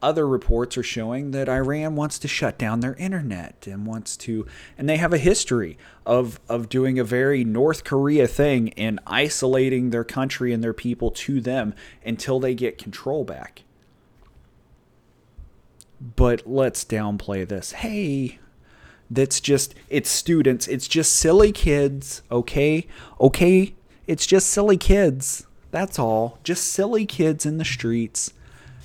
other 0.00 0.26
reports 0.26 0.78
are 0.78 0.82
showing 0.82 1.32
that 1.32 1.50
Iran 1.50 1.94
wants 1.94 2.18
to 2.20 2.26
shut 2.26 2.56
down 2.56 2.80
their 2.80 2.94
internet 2.94 3.66
and 3.66 3.86
wants 3.86 4.16
to, 4.16 4.46
and 4.78 4.88
they 4.88 4.96
have 4.96 5.12
a 5.12 5.18
history 5.18 5.76
of, 6.06 6.40
of 6.48 6.70
doing 6.70 6.98
a 6.98 7.04
very 7.04 7.44
North 7.44 7.84
Korea 7.84 8.26
thing 8.26 8.68
in 8.68 9.00
isolating 9.06 9.90
their 9.90 10.04
country 10.04 10.54
and 10.54 10.64
their 10.64 10.72
people 10.72 11.10
to 11.10 11.42
them 11.42 11.74
until 12.02 12.40
they 12.40 12.54
get 12.54 12.78
control 12.78 13.24
back. 13.24 13.64
But 16.00 16.46
let's 16.46 16.82
downplay 16.82 17.46
this. 17.46 17.72
Hey, 17.72 18.38
that's 19.10 19.40
just 19.40 19.74
it's 19.88 20.10
students 20.10 20.66
it's 20.66 20.88
just 20.88 21.12
silly 21.12 21.52
kids 21.52 22.22
okay? 22.30 22.86
Okay 23.20 23.74
it's 24.06 24.26
just 24.26 24.48
silly 24.48 24.76
kids 24.76 25.46
that's 25.74 25.98
all. 25.98 26.38
Just 26.44 26.68
silly 26.68 27.04
kids 27.04 27.44
in 27.44 27.58
the 27.58 27.64
streets. 27.64 28.32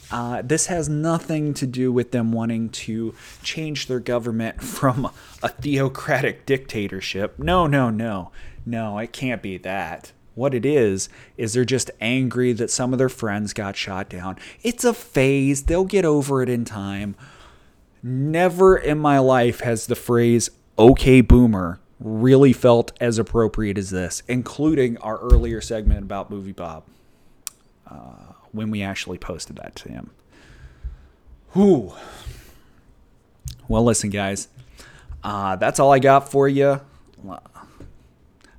Uh, 0.10 0.42
this 0.42 0.66
has 0.66 0.90
nothing 0.90 1.54
to 1.54 1.68
do 1.68 1.92
with 1.92 2.10
them 2.10 2.32
wanting 2.32 2.70
to 2.70 3.14
change 3.44 3.86
their 3.86 4.00
government 4.00 4.64
from 4.64 5.12
a 5.44 5.50
theocratic 5.50 6.48
dictatorship. 6.48 7.38
No 7.38 7.68
no 7.68 7.92
no. 7.92 8.32
No 8.66 8.98
it 8.98 9.14
can't 9.14 9.44
be 9.44 9.60
that. 9.60 10.14
What 10.34 10.56
it 10.56 10.66
is 10.66 11.10
is 11.38 11.54
they're 11.54 11.64
just 11.64 11.92
angry 12.02 12.54
that 12.54 12.72
some 12.72 12.92
of 12.92 12.98
their 12.98 13.08
friends 13.08 13.54
got 13.54 13.76
shot 13.76 14.10
down. 14.10 14.40
It's 14.64 14.84
a 14.84 14.96
phase. 14.96 15.66
They'll 15.66 15.86
get 15.86 16.06
over 16.06 16.42
it 16.42 16.50
in 16.50 16.66
time 16.66 17.16
Never 18.02 18.78
in 18.78 18.98
my 18.98 19.20
life 19.20 19.60
has 19.62 19.88
the 19.88 19.96
phrase 19.96 20.50
okay 20.78 21.22
boomer 21.22 21.80
really 22.00 22.54
felt 22.54 22.94
as 23.02 23.20
appropriate 23.20 23.78
as 23.78 23.90
this, 23.90 24.24
including 24.28 24.98
our 25.00 25.18
earlier 25.18 25.60
segment 25.60 26.04
about 26.04 26.30
Movie 26.30 26.54
Bob 26.54 26.86
uh, 27.88 28.34
when 28.52 28.72
we 28.72 28.82
actually 28.82 29.18
posted 29.18 29.58
that 29.58 29.76
to 29.76 29.90
him. 29.90 30.12
Whew. 31.54 31.94
Well, 33.68 33.84
listen, 33.84 34.10
guys, 34.10 34.48
uh, 35.24 35.58
that's 35.58 35.80
all 35.80 35.92
I 35.92 36.00
got 36.00 36.32
for 36.32 36.48
you. 36.48 36.80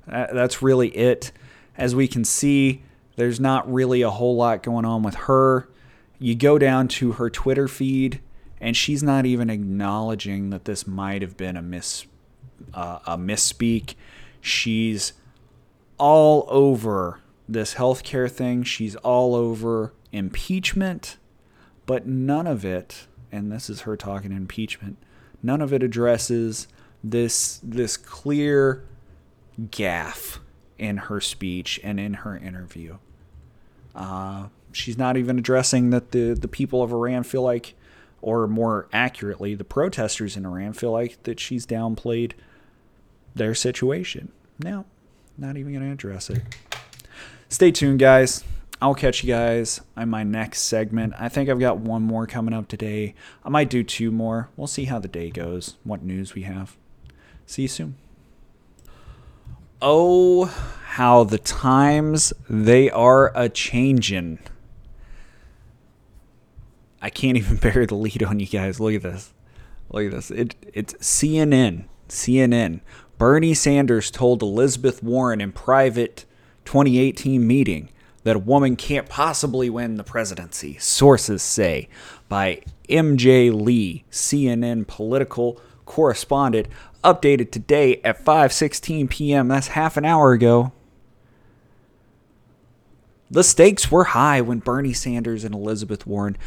That's 0.05 0.61
really 0.61 0.89
it. 0.89 1.31
As 1.77 1.95
we 1.95 2.07
can 2.07 2.23
see, 2.23 2.83
there's 3.15 3.39
not 3.39 3.71
really 3.71 4.03
a 4.03 4.09
whole 4.09 4.35
lot 4.35 4.61
going 4.61 4.85
on 4.85 5.03
with 5.03 5.15
her. 5.15 5.67
You 6.19 6.35
go 6.35 6.59
down 6.59 6.87
to 6.89 7.13
her 7.13 7.29
Twitter 7.29 7.67
feed 7.67 8.21
and 8.61 8.77
she's 8.77 9.01
not 9.01 9.25
even 9.25 9.49
acknowledging 9.49 10.51
that 10.51 10.65
this 10.65 10.85
might 10.85 11.23
have 11.23 11.35
been 11.35 11.57
a 11.57 11.61
miss 11.61 12.05
uh, 12.73 12.99
a 13.07 13.17
misspeak. 13.17 13.95
She's 14.39 15.13
all 15.97 16.45
over 16.47 17.19
this 17.49 17.73
healthcare 17.73 18.29
thing. 18.29 18.63
She's 18.63 18.95
all 18.97 19.35
over 19.35 19.93
impeachment, 20.11 21.17
but 21.87 22.05
none 22.05 22.45
of 22.45 22.63
it, 22.63 23.07
and 23.31 23.51
this 23.51 23.69
is 23.69 23.81
her 23.81 23.97
talking 23.97 24.31
impeachment, 24.31 24.97
none 25.41 25.61
of 25.61 25.73
it 25.73 25.81
addresses 25.81 26.67
this 27.03 27.59
this 27.63 27.97
clear 27.97 28.83
gaffe 29.59 30.37
in 30.77 30.97
her 30.97 31.19
speech 31.19 31.79
and 31.83 31.99
in 31.99 32.13
her 32.13 32.37
interview. 32.37 32.97
Uh, 33.95 34.47
she's 34.71 34.97
not 34.97 35.17
even 35.17 35.39
addressing 35.39 35.89
that 35.89 36.11
the, 36.11 36.33
the 36.33 36.47
people 36.47 36.81
of 36.81 36.93
Iran 36.93 37.23
feel 37.23 37.41
like 37.41 37.75
or 38.21 38.47
more 38.47 38.87
accurately, 38.93 39.55
the 39.55 39.63
protesters 39.63 40.37
in 40.37 40.45
Iran 40.45 40.73
feel 40.73 40.91
like 40.91 41.21
that 41.23 41.39
she's 41.39 41.65
downplayed 41.65 42.33
their 43.35 43.55
situation. 43.55 44.31
Now, 44.59 44.85
not 45.37 45.57
even 45.57 45.73
going 45.73 45.85
to 45.85 45.91
address 45.91 46.29
it. 46.29 46.41
Stay 47.49 47.71
tuned, 47.71 47.99
guys. 47.99 48.43
I'll 48.81 48.95
catch 48.95 49.23
you 49.23 49.31
guys 49.31 49.81
on 49.95 50.09
my 50.09 50.23
next 50.23 50.61
segment. 50.61 51.13
I 51.17 51.29
think 51.29 51.49
I've 51.49 51.59
got 51.59 51.77
one 51.77 52.01
more 52.01 52.25
coming 52.25 52.53
up 52.53 52.67
today. 52.67 53.13
I 53.43 53.49
might 53.49 53.69
do 53.69 53.83
two 53.83 54.09
more. 54.09 54.49
We'll 54.57 54.67
see 54.67 54.85
how 54.85 54.97
the 54.97 55.07
day 55.07 55.29
goes, 55.29 55.77
what 55.83 56.03
news 56.03 56.33
we 56.33 56.43
have. 56.43 56.75
See 57.45 57.63
you 57.63 57.67
soon. 57.67 57.95
Oh, 59.81 60.45
how 60.45 61.23
the 61.23 61.37
times 61.37 62.33
they 62.49 62.89
are 62.89 63.31
a 63.35 63.49
changin'. 63.49 64.39
I 67.01 67.09
can't 67.09 67.37
even 67.37 67.57
bear 67.57 67.85
the 67.85 67.95
lead 67.95 68.23
on 68.23 68.39
you 68.39 68.47
guys. 68.47 68.79
Look 68.79 68.93
at 68.93 69.01
this. 69.01 69.33
Look 69.89 70.05
at 70.05 70.11
this. 70.11 70.31
It 70.31 70.55
it's 70.73 70.93
CNN. 70.95 71.85
CNN. 72.07 72.81
Bernie 73.17 73.53
Sanders 73.53 74.11
told 74.11 74.41
Elizabeth 74.41 75.03
Warren 75.03 75.41
in 75.41 75.51
private 75.51 76.25
2018 76.65 77.45
meeting 77.45 77.89
that 78.23 78.35
a 78.35 78.39
woman 78.39 78.75
can't 78.75 79.09
possibly 79.09 79.69
win 79.69 79.95
the 79.95 80.03
presidency, 80.03 80.77
sources 80.77 81.41
say, 81.41 81.89
by 82.29 82.61
MJ 82.89 83.53
Lee, 83.53 84.03
CNN 84.11 84.87
political 84.87 85.59
correspondent, 85.85 86.67
updated 87.03 87.51
today 87.51 87.99
at 88.03 88.23
5:16 88.23 89.09
p.m. 89.09 89.47
That's 89.47 89.69
half 89.69 89.97
an 89.97 90.05
hour 90.05 90.33
ago. 90.33 90.71
The 93.29 93.43
stakes 93.43 93.89
were 93.89 94.03
high 94.05 94.41
when 94.41 94.59
Bernie 94.59 94.93
Sanders 94.93 95.43
and 95.43 95.55
Elizabeth 95.55 96.05
Warren 96.05 96.37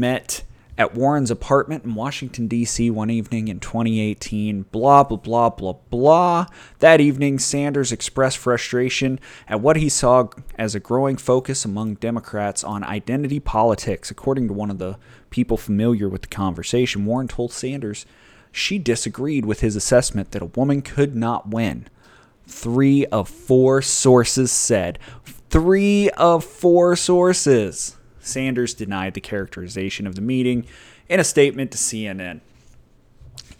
met 0.00 0.42
at 0.78 0.94
Warren's 0.94 1.30
apartment 1.30 1.84
in 1.84 1.94
Washington, 1.94 2.48
D.C. 2.48 2.90
one 2.90 3.08
evening 3.08 3.48
in 3.48 3.60
2018. 3.60 4.62
Blah, 4.70 5.04
blah, 5.04 5.16
blah, 5.16 5.50
blah, 5.50 5.74
blah. 5.90 6.46
That 6.80 7.00
evening, 7.00 7.38
Sanders 7.38 7.92
expressed 7.92 8.38
frustration 8.38 9.18
at 9.48 9.60
what 9.60 9.76
he 9.76 9.88
saw 9.88 10.28
as 10.58 10.74
a 10.74 10.80
growing 10.80 11.16
focus 11.16 11.64
among 11.64 11.94
Democrats 11.94 12.62
on 12.62 12.84
identity 12.84 13.40
politics. 13.40 14.10
According 14.10 14.48
to 14.48 14.54
one 14.54 14.70
of 14.70 14.78
the 14.78 14.98
people 15.30 15.56
familiar 15.56 16.08
with 16.08 16.22
the 16.22 16.28
conversation, 16.28 17.06
Warren 17.06 17.28
told 17.28 17.52
Sanders 17.52 18.04
she 18.52 18.78
disagreed 18.78 19.44
with 19.44 19.60
his 19.60 19.76
assessment 19.76 20.32
that 20.32 20.42
a 20.42 20.46
woman 20.46 20.82
could 20.82 21.14
not 21.14 21.48
win. 21.48 21.88
Three 22.46 23.06
of 23.06 23.28
four 23.28 23.82
sources 23.82 24.52
said. 24.52 24.98
Three 25.50 26.10
of 26.10 26.44
four 26.44 26.96
sources. 26.96 27.96
Sanders 28.26 28.74
denied 28.74 29.14
the 29.14 29.20
characterization 29.20 30.06
of 30.06 30.14
the 30.14 30.20
meeting 30.20 30.66
in 31.08 31.20
a 31.20 31.24
statement 31.24 31.70
to 31.72 31.78
CNN. 31.78 32.40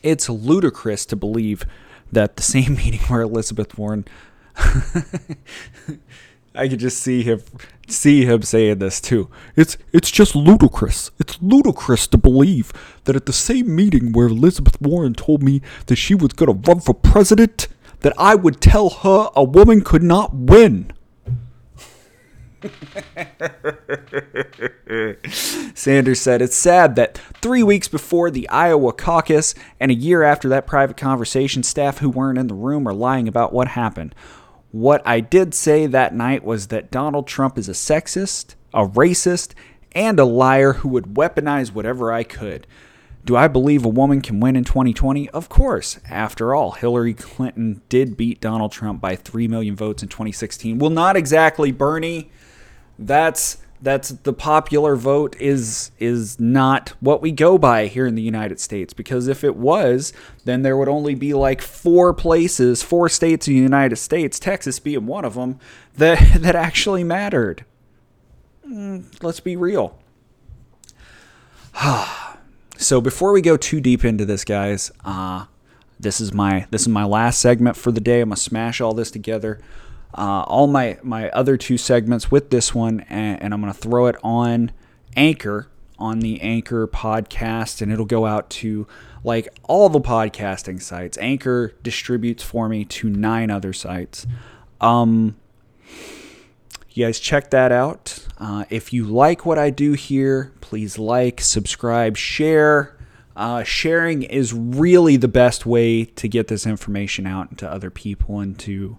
It's 0.02 0.28
ludicrous 0.28 1.06
to 1.06 1.16
believe 1.16 1.64
that 2.12 2.36
the 2.36 2.42
same 2.42 2.74
meeting 2.76 3.00
where 3.00 3.22
Elizabeth 3.22 3.76
Warren 3.78 4.06
I 6.56 6.68
could 6.68 6.78
just 6.80 6.98
see 6.98 7.22
him 7.22 7.42
see 7.86 8.24
him 8.24 8.42
saying 8.42 8.78
this 8.78 9.00
too. 9.00 9.28
It's 9.54 9.76
it's 9.92 10.10
just 10.10 10.34
ludicrous. 10.34 11.10
It's 11.18 11.40
ludicrous 11.42 12.06
to 12.08 12.18
believe 12.18 12.72
that 13.04 13.16
at 13.16 13.26
the 13.26 13.32
same 13.32 13.74
meeting 13.74 14.12
where 14.12 14.28
Elizabeth 14.28 14.80
Warren 14.80 15.14
told 15.14 15.42
me 15.42 15.60
that 15.86 15.96
she 15.96 16.14
was 16.14 16.32
going 16.32 16.62
to 16.62 16.70
run 16.70 16.80
for 16.80 16.94
president 16.94 17.68
that 18.00 18.14
I 18.16 18.34
would 18.34 18.60
tell 18.60 18.88
her 18.90 19.28
a 19.36 19.44
woman 19.44 19.82
could 19.82 20.02
not 20.02 20.34
win. 20.34 20.92
Sanders 25.74 26.20
said 26.20 26.42
it's 26.42 26.56
sad 26.56 26.96
that 26.96 27.18
three 27.40 27.62
weeks 27.62 27.88
before 27.88 28.30
the 28.30 28.48
Iowa 28.48 28.92
caucus 28.92 29.54
and 29.78 29.90
a 29.90 29.94
year 29.94 30.22
after 30.22 30.48
that 30.48 30.66
private 30.66 30.96
conversation, 30.96 31.62
staff 31.62 31.98
who 31.98 32.08
weren't 32.08 32.38
in 32.38 32.46
the 32.46 32.54
room 32.54 32.88
are 32.88 32.94
lying 32.94 33.28
about 33.28 33.52
what 33.52 33.68
happened. 33.68 34.14
What 34.72 35.02
I 35.06 35.20
did 35.20 35.54
say 35.54 35.86
that 35.86 36.14
night 36.14 36.44
was 36.44 36.68
that 36.68 36.90
Donald 36.90 37.26
Trump 37.26 37.58
is 37.58 37.68
a 37.68 37.72
sexist, 37.72 38.54
a 38.74 38.86
racist, 38.86 39.52
and 39.92 40.20
a 40.20 40.24
liar 40.24 40.74
who 40.74 40.88
would 40.90 41.14
weaponize 41.14 41.72
whatever 41.72 42.12
I 42.12 42.22
could. 42.22 42.66
Do 43.24 43.34
I 43.34 43.48
believe 43.48 43.84
a 43.84 43.88
woman 43.88 44.20
can 44.20 44.38
win 44.38 44.54
in 44.54 44.62
2020? 44.62 45.28
Of 45.30 45.48
course. 45.48 45.98
After 46.08 46.54
all, 46.54 46.72
Hillary 46.72 47.12
Clinton 47.12 47.82
did 47.88 48.16
beat 48.16 48.40
Donald 48.40 48.70
Trump 48.70 49.00
by 49.00 49.16
3 49.16 49.48
million 49.48 49.74
votes 49.74 50.02
in 50.02 50.08
2016. 50.08 50.78
Well, 50.78 50.90
not 50.90 51.16
exactly, 51.16 51.72
Bernie. 51.72 52.30
That's 52.98 53.58
that's 53.82 54.08
the 54.08 54.32
popular 54.32 54.96
vote 54.96 55.36
is 55.38 55.90
is 55.98 56.40
not 56.40 56.90
what 57.00 57.20
we 57.20 57.30
go 57.30 57.58
by 57.58 57.86
here 57.86 58.06
in 58.06 58.14
the 58.14 58.22
United 58.22 58.58
States 58.58 58.92
because 58.92 59.28
if 59.28 59.44
it 59.44 59.54
was 59.56 60.12
then 60.44 60.62
there 60.62 60.76
would 60.76 60.88
only 60.88 61.14
be 61.14 61.34
like 61.34 61.60
four 61.60 62.14
places 62.14 62.82
four 62.82 63.08
states 63.08 63.46
in 63.46 63.54
the 63.54 63.60
United 63.60 63.96
States 63.96 64.38
Texas 64.38 64.80
being 64.80 65.06
one 65.06 65.24
of 65.24 65.34
them 65.34 65.58
that 65.94 66.18
that 66.40 66.56
actually 66.56 67.04
mattered. 67.04 67.64
Mm, 68.66 69.04
let's 69.22 69.40
be 69.40 69.56
real. 69.56 69.98
So 72.78 73.00
before 73.00 73.32
we 73.32 73.40
go 73.40 73.56
too 73.56 73.80
deep 73.80 74.04
into 74.04 74.26
this 74.26 74.44
guys 74.44 74.92
uh 75.02 75.46
this 75.98 76.20
is 76.20 76.34
my 76.34 76.66
this 76.70 76.82
is 76.82 76.88
my 76.88 77.04
last 77.04 77.40
segment 77.40 77.74
for 77.74 77.90
the 77.90 78.02
day. 78.02 78.20
I'm 78.20 78.28
gonna 78.28 78.36
smash 78.36 78.82
all 78.82 78.92
this 78.92 79.10
together 79.10 79.60
uh, 80.16 80.44
all 80.46 80.66
my 80.66 80.98
my 81.02 81.30
other 81.30 81.56
two 81.56 81.76
segments 81.76 82.30
with 82.30 82.50
this 82.50 82.74
one, 82.74 83.00
and, 83.08 83.42
and 83.42 83.54
I'm 83.54 83.60
going 83.60 83.72
to 83.72 83.78
throw 83.78 84.06
it 84.06 84.16
on 84.22 84.72
Anchor 85.16 85.68
on 85.98 86.20
the 86.20 86.40
Anchor 86.40 86.86
podcast, 86.86 87.80
and 87.80 87.92
it'll 87.92 88.04
go 88.04 88.26
out 88.26 88.50
to 88.50 88.86
like 89.24 89.48
all 89.64 89.88
the 89.88 90.00
podcasting 90.00 90.80
sites. 90.80 91.18
Anchor 91.18 91.74
distributes 91.82 92.42
for 92.42 92.68
me 92.68 92.84
to 92.84 93.08
nine 93.08 93.50
other 93.50 93.72
sites. 93.72 94.26
Um, 94.80 95.36
you 96.90 97.04
guys 97.04 97.20
check 97.20 97.50
that 97.50 97.72
out. 97.72 98.26
Uh, 98.38 98.64
if 98.70 98.92
you 98.92 99.04
like 99.04 99.44
what 99.44 99.58
I 99.58 99.70
do 99.70 99.92
here, 99.92 100.52
please 100.60 100.98
like, 100.98 101.40
subscribe, 101.40 102.16
share. 102.16 102.96
Uh, 103.34 103.62
sharing 103.62 104.22
is 104.22 104.54
really 104.54 105.18
the 105.18 105.28
best 105.28 105.66
way 105.66 106.04
to 106.04 106.26
get 106.26 106.48
this 106.48 106.66
information 106.66 107.26
out 107.26 107.58
to 107.58 107.70
other 107.70 107.90
people 107.90 108.40
and 108.40 108.58
to 108.60 108.96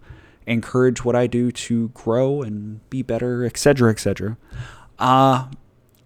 encourage 0.47 1.05
what 1.05 1.15
I 1.15 1.27
do 1.27 1.51
to 1.51 1.89
grow 1.89 2.41
and 2.41 2.87
be 2.89 3.03
better, 3.03 3.45
etc., 3.45 3.91
etc. 3.91 4.37
Uh, 4.97 5.49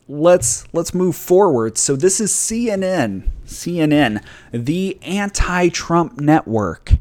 let's 0.08 0.66
let's 0.74 0.94
move 0.94 1.16
forward. 1.16 1.78
So 1.78 1.96
this 1.96 2.20
is 2.20 2.32
CNN. 2.32 3.30
CNN, 3.46 4.24
the 4.52 4.98
anti-Trump 5.04 6.20
network, 6.20 6.94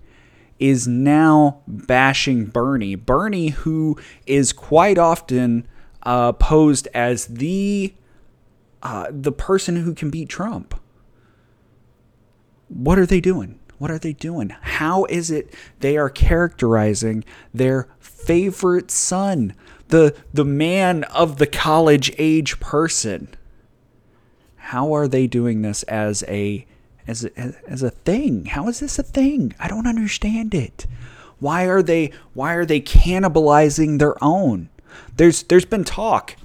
is 0.59 0.87
now 0.87 1.63
bashing 1.67 2.47
Bernie. 2.47 2.95
Bernie, 2.95 3.49
who 3.49 3.99
is 4.27 4.53
quite 4.53 4.99
often 4.99 5.67
uh, 6.03 6.33
posed 6.33 6.89
as 6.95 7.27
the 7.27 7.95
uh, 8.83 9.07
the 9.11 9.33
person 9.33 9.77
who 9.77 9.95
can 9.95 10.11
beat 10.11 10.29
Trump. 10.29 10.75
What 12.69 12.99
are 12.99 13.07
they 13.07 13.21
doing? 13.21 13.60
What 13.81 13.91
are 13.91 13.99
they 13.99 14.13
doing? 14.13 14.51
How 14.61 15.07
is 15.07 15.31
it 15.31 15.55
they 15.79 15.97
are 15.97 16.11
characterizing 16.11 17.25
their 17.55 17.89
favorite 17.99 18.91
son, 18.91 19.55
the 19.89 20.15
the 20.35 20.45
man 20.45 21.05
of 21.05 21.39
the 21.39 21.47
college 21.47 22.13
age 22.19 22.61
person? 22.61 23.35
How 24.57 24.95
are 24.95 25.09
they 25.09 25.27
doing 25.27 25.63
this 25.63 25.83
as 25.85 26.23
a 26.29 26.67
as 27.07 27.25
a, 27.25 27.55
as 27.67 27.83
a 27.83 27.89
thing? 27.89 28.45
How 28.45 28.69
is 28.69 28.81
this 28.81 28.99
a 28.99 29.03
thing? 29.03 29.55
I 29.59 29.67
don't 29.67 29.87
understand 29.87 30.53
it. 30.53 30.87
Why 31.39 31.65
are 31.65 31.83
they 31.83 32.13
why 32.35 32.53
are 32.53 32.67
they 32.67 32.83
cannibalizing 32.83 33.99
their 33.99 34.23
own? 34.23 34.69
There's 35.17 35.45
there's 35.45 35.65
been 35.65 35.85
talk 35.85 36.37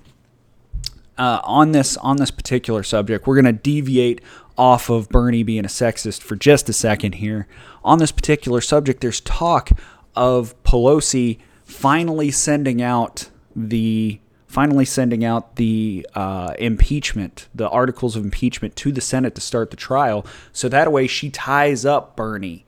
uh, 1.17 1.41
on 1.43 1.73
this 1.73 1.97
on 1.97 2.15
this 2.15 2.31
particular 2.31 2.81
subject. 2.81 3.27
We're 3.27 3.41
going 3.41 3.53
to 3.53 3.61
deviate 3.61 4.21
off 4.57 4.89
of 4.89 5.09
Bernie 5.09 5.43
being 5.43 5.65
a 5.65 5.69
sexist 5.69 6.21
for 6.21 6.35
just 6.35 6.69
a 6.69 6.73
second 6.73 7.15
here. 7.15 7.47
On 7.83 7.99
this 7.99 8.11
particular 8.11 8.61
subject, 8.61 9.01
there's 9.01 9.21
talk 9.21 9.71
of 10.15 10.61
Pelosi 10.63 11.39
finally 11.63 12.31
sending 12.31 12.81
out 12.81 13.29
the 13.55 14.19
finally 14.47 14.85
sending 14.85 15.25
out 15.25 15.57
the 15.57 16.07
uh, 16.15 16.53
impeachment, 16.59 17.49
the 17.53 17.67
articles 17.69 18.15
of 18.15 18.23
impeachment 18.23 18.73
to 18.77 18.89
the 18.89 19.01
Senate 19.01 19.35
to 19.35 19.41
start 19.41 19.69
the 19.69 19.75
trial, 19.75 20.25
so 20.53 20.69
that 20.69 20.89
way 20.91 21.07
she 21.07 21.29
ties 21.29 21.83
up 21.83 22.15
Bernie, 22.15 22.65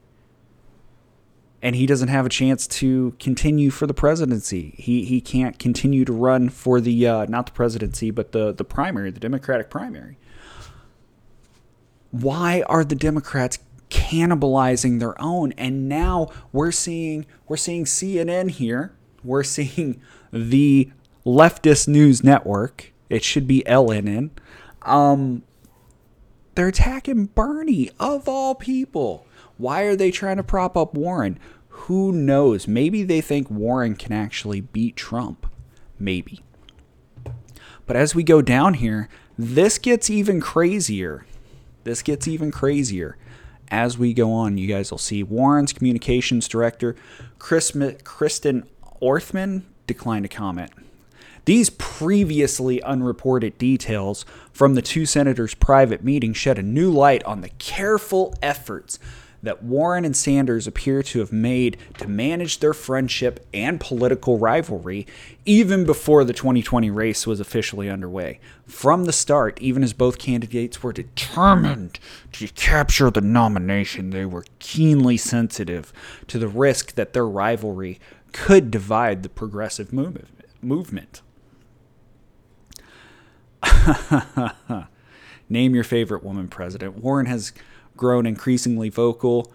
and 1.61 1.77
he 1.77 1.85
doesn't 1.85 2.09
have 2.09 2.25
a 2.25 2.29
chance 2.29 2.67
to 2.67 3.15
continue 3.19 3.69
for 3.69 3.87
the 3.87 3.93
presidency. 3.93 4.73
He 4.77 5.05
he 5.05 5.21
can't 5.21 5.57
continue 5.59 6.03
to 6.03 6.11
run 6.11 6.49
for 6.49 6.81
the 6.81 7.07
uh, 7.07 7.25
not 7.27 7.45
the 7.45 7.51
presidency, 7.53 8.11
but 8.11 8.33
the 8.33 8.51
the 8.51 8.65
primary, 8.65 9.09
the 9.11 9.21
Democratic 9.21 9.69
primary 9.69 10.17
why 12.11 12.63
are 12.63 12.83
the 12.83 12.95
Democrats 12.95 13.59
cannibalizing 13.89 14.99
their 14.99 15.19
own? 15.21 15.53
And 15.53 15.87
now 15.87 16.29
we're 16.51 16.71
seeing 16.71 17.25
we're 17.47 17.57
seeing 17.57 17.85
CNN 17.85 18.51
here. 18.51 18.93
We're 19.23 19.43
seeing 19.43 20.01
the 20.31 20.91
leftist 21.25 21.87
news 21.87 22.23
network. 22.23 22.93
It 23.09 23.23
should 23.23 23.47
be 23.47 23.63
LNN. 23.65 24.31
Um, 24.83 25.43
they're 26.55 26.69
attacking 26.69 27.25
Bernie 27.27 27.91
of 27.99 28.27
all 28.27 28.55
people. 28.55 29.25
Why 29.57 29.83
are 29.83 29.95
they 29.95 30.11
trying 30.11 30.37
to 30.37 30.43
prop 30.43 30.77
up 30.77 30.93
Warren? 30.93 31.39
Who 31.69 32.11
knows? 32.11 32.67
Maybe 32.67 33.03
they 33.03 33.21
think 33.21 33.49
Warren 33.49 33.95
can 33.95 34.11
actually 34.11 34.61
beat 34.61 34.95
Trump. 34.95 35.47
Maybe. 35.99 36.41
But 37.85 37.95
as 37.95 38.13
we 38.13 38.23
go 38.23 38.41
down 38.41 38.75
here, 38.75 39.07
this 39.37 39.77
gets 39.77 40.09
even 40.09 40.41
crazier. 40.41 41.25
This 41.87 42.01
gets 42.01 42.27
even 42.27 42.51
crazier 42.51 43.17
as 43.69 43.97
we 43.97 44.13
go 44.13 44.31
on. 44.31 44.57
You 44.57 44.67
guys 44.67 44.91
will 44.91 44.97
see 44.97 45.23
Warren's 45.23 45.73
communications 45.73 46.47
director, 46.47 46.95
Chris, 47.39 47.75
Kristen 48.03 48.65
Orthman, 49.01 49.63
declined 49.85 50.23
to 50.23 50.29
comment. 50.29 50.71
These 51.45 51.69
previously 51.69 52.81
unreported 52.83 53.57
details 53.57 54.25
from 54.51 54.75
the 54.75 54.81
two 54.81 55.05
senators' 55.05 55.53
private 55.53 56.03
meeting 56.03 56.33
shed 56.33 56.59
a 56.59 56.63
new 56.63 56.91
light 56.91 57.23
on 57.23 57.39
the 57.39 57.49
careful 57.57 58.35
efforts 58.41 58.99
that 59.43 59.63
Warren 59.63 60.05
and 60.05 60.15
Sanders 60.15 60.67
appear 60.67 61.03
to 61.03 61.19
have 61.19 61.31
made 61.31 61.77
to 61.97 62.07
manage 62.07 62.59
their 62.59 62.73
friendship 62.73 63.45
and 63.53 63.79
political 63.79 64.37
rivalry 64.37 65.05
even 65.45 65.85
before 65.85 66.23
the 66.23 66.33
2020 66.33 66.89
race 66.89 67.27
was 67.27 67.39
officially 67.39 67.89
underway. 67.89 68.39
From 68.65 69.05
the 69.05 69.13
start, 69.13 69.61
even 69.61 69.83
as 69.83 69.93
both 69.93 70.17
candidates 70.17 70.83
were 70.83 70.93
determined 70.93 71.99
to 72.33 72.47
capture 72.49 73.09
the 73.09 73.21
nomination, 73.21 74.09
they 74.09 74.25
were 74.25 74.45
keenly 74.59 75.17
sensitive 75.17 75.93
to 76.27 76.37
the 76.39 76.47
risk 76.47 76.95
that 76.95 77.13
their 77.13 77.27
rivalry 77.27 77.99
could 78.33 78.71
divide 78.71 79.23
the 79.23 79.29
progressive 79.29 79.93
movement. 79.93 81.21
Name 85.49 85.73
your 85.73 85.83
favorite 85.83 86.23
woman 86.23 86.47
president. 86.47 86.97
Warren 86.97 87.25
has 87.25 87.53
grown 87.97 88.25
increasingly 88.25 88.89
vocal 88.89 89.51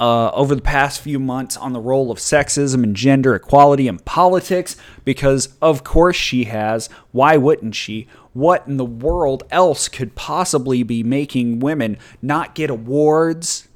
uh, 0.00 0.30
over 0.30 0.54
the 0.54 0.62
past 0.62 1.00
few 1.00 1.18
months 1.18 1.56
on 1.56 1.74
the 1.74 1.80
role 1.80 2.10
of 2.10 2.18
sexism 2.18 2.82
and 2.82 2.96
gender 2.96 3.34
equality 3.34 3.86
in 3.86 3.98
politics 3.98 4.74
because, 5.04 5.54
of 5.60 5.84
course, 5.84 6.16
she 6.16 6.44
has. 6.44 6.88
Why 7.12 7.36
wouldn't 7.36 7.74
she? 7.74 8.08
What 8.32 8.66
in 8.66 8.78
the 8.78 8.84
world 8.84 9.42
else 9.50 9.88
could 9.88 10.14
possibly 10.14 10.82
be 10.82 11.02
making 11.02 11.60
women 11.60 11.98
not 12.22 12.54
get 12.54 12.70
awards? 12.70 13.68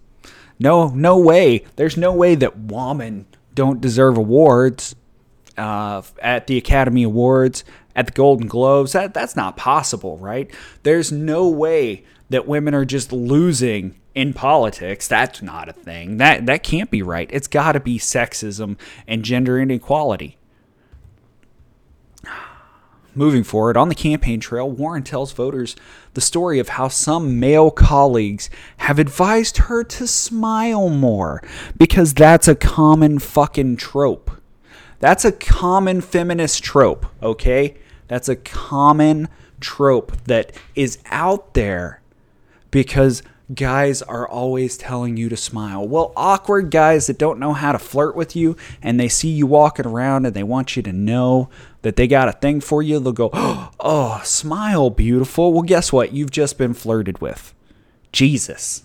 No, 0.59 0.89
no 0.89 1.19
way. 1.19 1.65
There's 1.77 1.97
no 1.97 2.13
way 2.13 2.37
that 2.37 2.59
women 2.59 3.27
don't 3.55 3.81
deserve 3.81 4.17
awards 4.17 4.97
uh, 5.59 6.03
at 6.23 6.47
the 6.47 6.57
Academy 6.57 7.03
Awards, 7.03 7.65
at 7.95 8.07
the 8.07 8.13
Golden 8.13 8.47
Globes. 8.47 8.93
That 8.93 9.13
that's 9.13 9.37
not 9.37 9.57
possible, 9.57 10.17
right? 10.19 10.51
There's 10.85 11.13
no 11.13 11.49
way 11.49 12.05
that 12.31 12.47
women 12.47 12.75
are 12.75 12.85
just 12.85 13.13
losing 13.13 14.01
in 14.15 14.33
politics. 14.33 15.09
That's 15.09 15.43
not 15.43 15.69
a 15.69 15.73
thing. 15.73 16.17
That 16.19 16.47
that 16.47 16.63
can't 16.63 16.91
be 16.91 17.03
right. 17.03 17.29
It's 17.33 17.49
got 17.49 17.73
to 17.73 17.81
be 17.81 17.99
sexism 17.99 18.79
and 19.07 19.25
gender 19.25 19.59
inequality. 19.59 20.39
Moving 23.15 23.45
forward, 23.45 23.77
on 23.77 23.89
the 23.89 23.95
campaign 23.95 24.41
trail, 24.41 24.69
Warren 24.69 25.05
tells 25.05 25.33
voters 25.33 25.77
the 26.15 26.21
story 26.21 26.59
of 26.59 26.71
how 26.71 26.89
some 26.89 27.39
male 27.39 27.71
colleagues 27.71 28.51
have 28.79 28.99
advised 28.99 29.59
her 29.59 29.85
to 29.85 30.07
smile 30.07 30.89
more 30.89 31.43
because 31.77 32.15
that's 32.15 32.49
a 32.49 32.57
common 32.57 33.19
fucking 33.19 33.77
trope. 33.77 34.31
That's 34.99 35.25
a 35.25 35.33
common 35.33 36.01
feminist 36.01 36.65
trope, 36.65 37.07
okay? 37.23 37.77
That's 38.09 38.29
a 38.29 38.37
common 38.37 39.29
trope 39.61 40.17
that 40.25 40.53
is 40.75 40.99
out 41.07 41.55
there 41.55 42.01
because 42.75 43.23
guys 43.55 44.03
are 44.03 44.29
always 44.29 44.77
telling 44.77 45.17
you 45.17 45.29
to 45.29 45.37
smile. 45.37 45.87
Well, 45.87 46.13
awkward 46.17 46.73
guys 46.73 47.07
that 47.07 47.19
don't 47.19 47.39
know 47.39 47.53
how 47.53 47.71
to 47.71 47.79
flirt 47.79 48.17
with 48.17 48.35
you 48.35 48.57
and 48.83 48.99
they 48.99 49.07
see 49.07 49.29
you 49.29 49.47
walking 49.47 49.87
around 49.87 50.27
and 50.27 50.35
they 50.35 50.43
want 50.43 50.75
you 50.75 50.83
to 50.83 50.93
know 50.93 51.49
that 51.83 51.95
they 51.95 52.09
got 52.09 52.29
a 52.29 52.33
thing 52.33 52.61
for 52.61 52.83
you, 52.83 52.99
they'll 52.99 53.13
go, 53.13 53.31
Oh, 53.79 54.21
smile, 54.25 54.91
beautiful. 54.91 55.53
Well, 55.53 55.63
guess 55.63 55.93
what? 55.93 56.13
You've 56.13 56.33
just 56.33 56.59
been 56.59 56.75
flirted 56.75 57.21
with. 57.21 57.55
Jesus. 58.11 58.83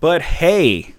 But 0.00 0.22
hey, 0.22 0.96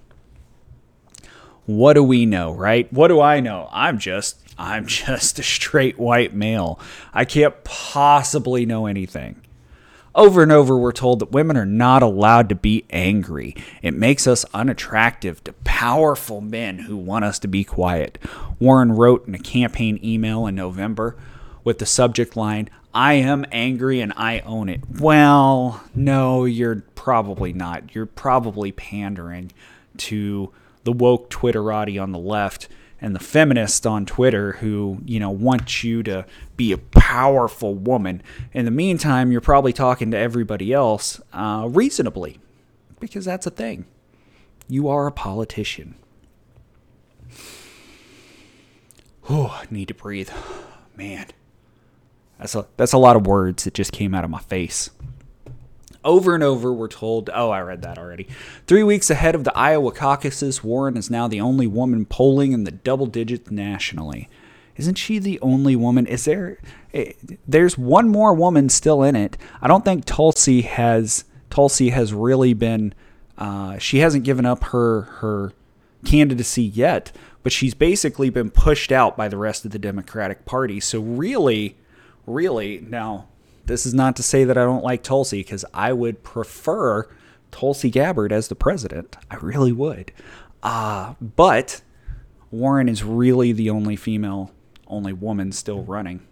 what 1.66 1.92
do 1.92 2.02
we 2.02 2.24
know, 2.24 2.52
right? 2.52 2.90
What 2.90 3.08
do 3.08 3.20
I 3.20 3.40
know? 3.40 3.68
I'm 3.70 3.98
just 3.98 4.38
I'm 4.56 4.86
just 4.86 5.38
a 5.38 5.42
straight 5.42 5.98
white 5.98 6.32
male. 6.32 6.80
I 7.12 7.26
can't 7.26 7.62
possibly 7.64 8.64
know 8.64 8.86
anything. 8.86 9.41
Over 10.14 10.42
and 10.42 10.52
over, 10.52 10.76
we're 10.76 10.92
told 10.92 11.20
that 11.20 11.32
women 11.32 11.56
are 11.56 11.64
not 11.64 12.02
allowed 12.02 12.50
to 12.50 12.54
be 12.54 12.84
angry. 12.90 13.56
It 13.80 13.94
makes 13.94 14.26
us 14.26 14.44
unattractive 14.52 15.42
to 15.44 15.54
powerful 15.64 16.42
men 16.42 16.80
who 16.80 16.96
want 16.96 17.24
us 17.24 17.38
to 17.40 17.48
be 17.48 17.64
quiet. 17.64 18.18
Warren 18.58 18.92
wrote 18.92 19.26
in 19.26 19.34
a 19.34 19.38
campaign 19.38 19.98
email 20.04 20.46
in 20.46 20.54
November 20.54 21.16
with 21.64 21.78
the 21.78 21.86
subject 21.86 22.36
line, 22.36 22.68
I 22.92 23.14
am 23.14 23.46
angry 23.50 24.00
and 24.00 24.12
I 24.16 24.40
own 24.40 24.68
it. 24.68 24.82
Well, 25.00 25.82
no, 25.94 26.44
you're 26.44 26.82
probably 26.94 27.54
not. 27.54 27.94
You're 27.94 28.04
probably 28.04 28.70
pandering 28.70 29.50
to 29.98 30.52
the 30.84 30.92
woke 30.92 31.30
Twitterati 31.30 32.00
on 32.02 32.12
the 32.12 32.18
left 32.18 32.68
and 33.02 33.16
the 33.16 33.20
feminists 33.20 33.84
on 33.84 34.06
Twitter 34.06 34.52
who, 34.52 34.98
you 35.04 35.18
know, 35.18 35.28
want 35.28 35.82
you 35.82 36.04
to 36.04 36.24
be 36.56 36.70
a 36.70 36.78
powerful 36.78 37.74
woman. 37.74 38.22
In 38.52 38.64
the 38.64 38.70
meantime, 38.70 39.32
you're 39.32 39.40
probably 39.40 39.72
talking 39.72 40.12
to 40.12 40.16
everybody 40.16 40.72
else 40.72 41.20
uh, 41.32 41.66
reasonably 41.68 42.38
because 43.00 43.24
that's 43.24 43.46
a 43.46 43.50
thing. 43.50 43.86
You 44.68 44.88
are 44.88 45.08
a 45.08 45.12
politician. 45.12 45.96
Oh, 49.28 49.62
need 49.68 49.88
to 49.88 49.94
breathe. 49.94 50.30
Man. 50.96 51.26
That's 52.38 52.54
a 52.54 52.66
that's 52.76 52.92
a 52.92 52.98
lot 52.98 53.16
of 53.16 53.26
words 53.26 53.64
that 53.64 53.74
just 53.74 53.92
came 53.92 54.14
out 54.14 54.24
of 54.24 54.30
my 54.30 54.40
face. 54.40 54.90
Over 56.04 56.34
and 56.34 56.42
over, 56.42 56.72
we're 56.72 56.88
told, 56.88 57.30
oh, 57.32 57.50
I 57.50 57.60
read 57.60 57.82
that 57.82 57.98
already. 57.98 58.26
Three 58.66 58.82
weeks 58.82 59.08
ahead 59.08 59.34
of 59.34 59.44
the 59.44 59.56
Iowa 59.56 59.92
caucuses, 59.92 60.64
Warren 60.64 60.96
is 60.96 61.10
now 61.10 61.28
the 61.28 61.40
only 61.40 61.66
woman 61.66 62.06
polling 62.06 62.52
in 62.52 62.64
the 62.64 62.72
double 62.72 63.06
digits 63.06 63.50
nationally. 63.50 64.28
Isn't 64.76 64.96
she 64.96 65.18
the 65.18 65.38
only 65.40 65.76
woman? 65.76 66.06
Is 66.06 66.24
there? 66.24 66.58
Eh, 66.94 67.12
there's 67.46 67.76
one 67.76 68.08
more 68.08 68.34
woman 68.34 68.68
still 68.68 69.02
in 69.02 69.14
it. 69.14 69.36
I 69.60 69.68
don't 69.68 69.84
think 69.84 70.04
Tulsi 70.04 70.62
has. 70.62 71.24
Tulsi 71.50 71.90
has 71.90 72.12
really 72.12 72.54
been. 72.54 72.94
Uh, 73.36 73.78
she 73.78 73.98
hasn't 73.98 74.24
given 74.24 74.46
up 74.46 74.64
her 74.64 75.02
her 75.02 75.52
candidacy 76.04 76.64
yet, 76.64 77.12
but 77.42 77.52
she's 77.52 77.74
basically 77.74 78.30
been 78.30 78.50
pushed 78.50 78.90
out 78.90 79.16
by 79.16 79.28
the 79.28 79.36
rest 79.36 79.64
of 79.64 79.72
the 79.72 79.78
Democratic 79.78 80.44
Party. 80.44 80.80
So 80.80 81.00
really, 81.00 81.76
really 82.26 82.84
now 82.88 83.28
this 83.66 83.86
is 83.86 83.94
not 83.94 84.16
to 84.16 84.22
say 84.22 84.44
that 84.44 84.58
I 84.58 84.64
don't 84.64 84.84
like 84.84 85.02
Tulsi 85.02 85.40
because 85.40 85.64
I 85.72 85.92
would 85.92 86.22
prefer 86.22 87.08
Tulsi 87.50 87.90
Gabbard 87.90 88.32
as 88.32 88.48
the 88.48 88.54
president. 88.54 89.16
I 89.30 89.36
really 89.36 89.72
would. 89.72 90.12
Uh, 90.62 91.14
but 91.20 91.82
Warren 92.50 92.88
is 92.88 93.02
really 93.04 93.52
the 93.52 93.70
only 93.70 93.96
female, 93.96 94.52
only 94.86 95.12
woman 95.12 95.52
still 95.52 95.82
running. 95.82 96.26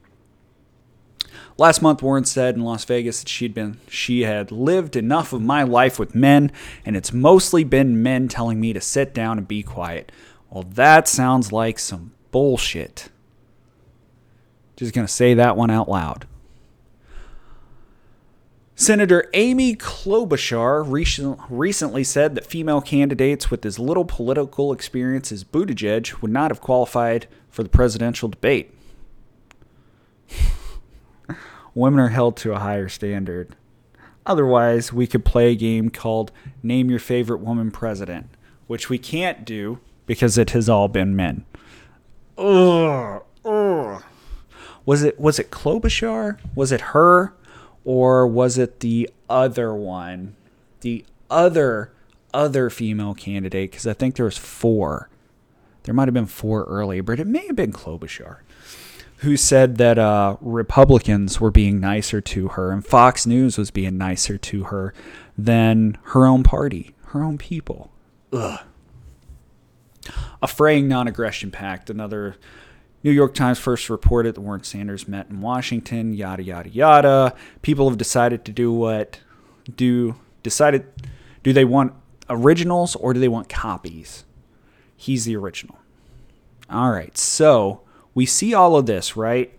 Last 1.57 1.83
month, 1.83 2.03
Warren 2.03 2.25
said 2.25 2.55
in 2.57 2.63
Las 2.63 2.85
Vegas 2.85 3.21
that 3.21 3.29
she'd 3.29 3.55
been 3.55 3.79
she 3.89 4.23
had 4.23 4.51
lived 4.51 4.97
enough 4.97 5.33
of 5.33 5.43
my 5.43 5.63
life 5.63 5.99
with 5.99 6.15
men, 6.15 6.51
and 6.85 6.97
it's 6.97 7.13
mostly 7.13 7.65
been 7.65 8.03
men 8.03 8.29
telling 8.29 8.61
me 8.61 8.73
to 8.73 8.81
sit 8.81 9.13
down 9.15 9.39
and 9.39 9.47
be 9.47 9.63
quiet. 9.63 10.11
Well, 10.49 10.65
that 10.75 11.07
sounds 11.07 11.53
like 11.53 11.79
some 11.79 12.13
bullshit. 12.31 13.11
Just 14.77 14.95
gonna 14.95 15.09
say 15.09 15.35
that 15.35 15.57
one 15.57 15.71
out 15.71 15.89
loud. 15.89 16.27
Senator 18.81 19.29
Amy 19.35 19.77
Klobuchar 19.77 20.83
recently 21.51 22.03
said 22.03 22.35
that 22.35 22.47
female 22.47 22.81
candidates 22.81 23.51
with 23.51 23.67
as 23.67 23.79
little 23.79 24.07
political 24.07 24.73
experience 24.73 25.31
as 25.31 25.45
Buttigieg 25.45 26.23
would 26.23 26.31
not 26.31 26.51
have 26.51 26.63
qualified 26.63 27.27
for 27.51 27.63
the 27.63 27.69
presidential 27.69 28.31
debate. 28.31 28.75
Women 31.75 32.01
are 32.01 32.09
held 32.09 32.39
to 32.39 32.55
a 32.55 32.59
higher 32.59 32.89
standard. 32.89 33.55
Otherwise, 34.25 34.95
we 34.95 35.07
could 35.07 35.27
play 35.27 35.53
a 35.53 35.57
game 35.57 35.91
called 35.91 36.33
Name 36.63 36.89
Your 36.89 37.01
Favorite 37.01 37.41
Woman 37.41 37.71
President, 37.71 38.31
which 38.67 38.89
we 38.89 38.97
can't 38.97 39.45
do 39.45 39.79
because 40.07 40.39
it 40.39 40.51
has 40.53 40.71
all 40.71 40.89
been 40.89 41.15
men. 41.15 41.45
Ugh, 42.39 43.23
ugh. 43.45 44.03
Was 44.87 45.03
it 45.03 45.21
was 45.21 45.39
it 45.39 45.51
Klobuchar? 45.51 46.39
Was 46.55 46.73
it 46.73 46.81
her? 46.81 47.35
Or 47.85 48.27
was 48.27 48.59
it 48.59 48.81
the 48.81 49.11
other 49.29 49.75
one, 49.75 50.37
the 50.81 51.05
other 51.31 51.93
other 52.33 52.71
female 52.71 53.15
candidate? 53.15 53.71
Because 53.71 53.87
I 53.87 53.93
think 53.93 54.17
there 54.17 54.25
was 54.25 54.39
four. 54.39 55.09
There 55.83 55.95
might 55.95 56.09
have 56.09 56.15
been 56.15 56.27
four 56.27 56.65
earlier, 56.65 57.03
but 57.03 57.19
it 57.19 57.27
may 57.27 57.47
have 57.47 57.57
been 57.57 57.73
Klobuchar, 57.73 58.39
who 59.19 59.37
said 59.37 59.77
that 59.79 59.99
uh, 59.99 60.37
Republicans 60.41 61.41
were 61.41 61.51
being 61.51 61.81
nicer 61.81 62.21
to 62.21 62.49
her 62.49 62.71
and 62.71 62.85
Fox 62.85 63.27
News 63.27 63.57
was 63.57 63.71
being 63.71 63.97
nicer 63.97 64.37
to 64.39 64.65
her 64.65 64.95
than 65.37 65.99
her 66.05 66.27
own 66.27 66.43
party, 66.43 66.95
her 67.07 67.25
own 67.25 67.39
people. 67.39 67.91
Ugh. 68.33 68.61
A 70.43 70.47
fraying 70.47 70.89
non-aggression 70.89 71.51
pact, 71.51 71.91
another 71.91 72.37
New 73.03 73.11
York 73.11 73.35
Times 73.35 73.59
first 73.59 73.89
reported 73.89 74.35
that 74.35 74.41
Warren 74.41 74.63
Sanders 74.63 75.09
met 75.09 75.31
in 75.31 75.41
Washington, 75.41 76.13
yada 76.13 76.43
yada 76.43 76.69
yada. 76.69 77.35
People 77.63 77.89
have 77.89 77.99
decided 77.99 78.45
to 78.45 78.53
do 78.53 78.73
what 78.73 79.21
do 79.75 80.17
decided 80.43 80.87
do 81.43 81.53
they 81.53 81.65
want 81.65 81.95
originals 82.29 82.97
or 82.97 83.15
do 83.15 83.21
they 83.21 83.29
want 83.29 83.49
copies? 83.49 84.25
He's 84.97 85.25
the 85.25 85.37
original. 85.37 85.79
All 86.69 86.91
right. 86.91 87.17
So, 87.17 87.81
we 88.15 88.27
see 88.27 88.53
all 88.53 88.77
of 88.77 88.87
this, 88.87 89.17
right? 89.17 89.53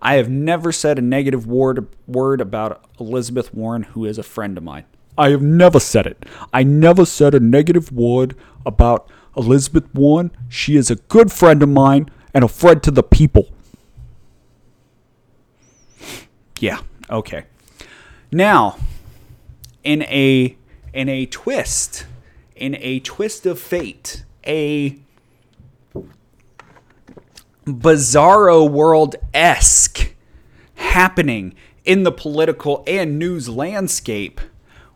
I 0.00 0.14
have 0.14 0.30
never 0.30 0.70
said 0.70 0.98
a 0.98 1.02
negative 1.02 1.46
word 1.46 1.88
word 2.06 2.40
about 2.40 2.84
Elizabeth 3.00 3.52
Warren 3.52 3.82
who 3.82 4.04
is 4.04 4.16
a 4.16 4.22
friend 4.22 4.56
of 4.56 4.62
mine. 4.62 4.84
I 5.16 5.30
have 5.30 5.42
never 5.42 5.80
said 5.80 6.06
it. 6.06 6.24
I 6.52 6.62
never 6.62 7.04
said 7.04 7.34
a 7.34 7.40
negative 7.40 7.90
word 7.90 8.36
about 8.64 9.10
Elizabeth 9.36 9.92
Warren. 9.92 10.30
She 10.48 10.76
is 10.76 10.88
a 10.90 10.96
good 10.96 11.32
friend 11.32 11.60
of 11.64 11.68
mine 11.68 12.08
and 12.34 12.44
a 12.44 12.48
friend 12.48 12.82
to 12.82 12.90
the 12.90 13.02
people. 13.02 13.48
Yeah, 16.60 16.80
okay. 17.10 17.44
Now, 18.32 18.76
in 19.84 20.02
a 20.02 20.56
in 20.92 21.08
a 21.08 21.26
twist, 21.26 22.06
in 22.56 22.76
a 22.80 23.00
twist 23.00 23.46
of 23.46 23.58
fate, 23.60 24.24
a 24.46 24.98
bizarro 27.64 28.68
world 28.68 29.16
esque 29.34 30.14
happening 30.74 31.54
in 31.84 32.02
the 32.02 32.12
political 32.12 32.82
and 32.86 33.18
news 33.18 33.48
landscape, 33.48 34.40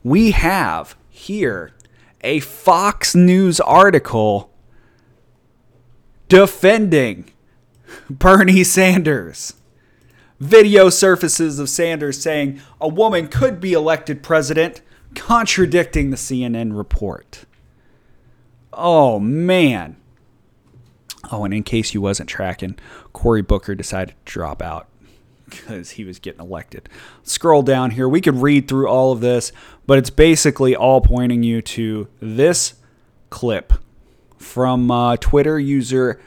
we 0.02 0.32
have 0.32 0.96
here 1.08 1.72
a 2.22 2.40
Fox 2.40 3.14
News 3.14 3.60
article 3.60 4.51
defending 6.32 7.30
Bernie 8.08 8.64
Sanders. 8.64 9.52
Video 10.40 10.88
surfaces 10.88 11.58
of 11.58 11.68
Sanders 11.68 12.18
saying 12.22 12.58
a 12.80 12.88
woman 12.88 13.28
could 13.28 13.60
be 13.60 13.74
elected 13.74 14.22
president, 14.22 14.80
contradicting 15.14 16.08
the 16.08 16.16
CNN 16.16 16.74
report. 16.74 17.44
Oh, 18.72 19.20
man. 19.20 19.98
Oh, 21.30 21.44
and 21.44 21.52
in 21.52 21.64
case 21.64 21.92
you 21.92 22.00
wasn't 22.00 22.30
tracking, 22.30 22.78
Cory 23.12 23.42
Booker 23.42 23.74
decided 23.74 24.14
to 24.24 24.32
drop 24.32 24.62
out 24.62 24.88
because 25.50 25.90
he 25.90 26.04
was 26.04 26.18
getting 26.18 26.40
elected. 26.40 26.88
Scroll 27.22 27.62
down 27.62 27.90
here. 27.90 28.08
We 28.08 28.22
could 28.22 28.36
read 28.36 28.68
through 28.68 28.88
all 28.88 29.12
of 29.12 29.20
this, 29.20 29.52
but 29.86 29.98
it's 29.98 30.08
basically 30.08 30.74
all 30.74 31.02
pointing 31.02 31.42
you 31.42 31.60
to 31.60 32.08
this 32.20 32.72
clip 33.28 33.74
from 34.42 34.90
uh, 34.90 35.16
Twitter 35.16 35.58
user 35.58 36.20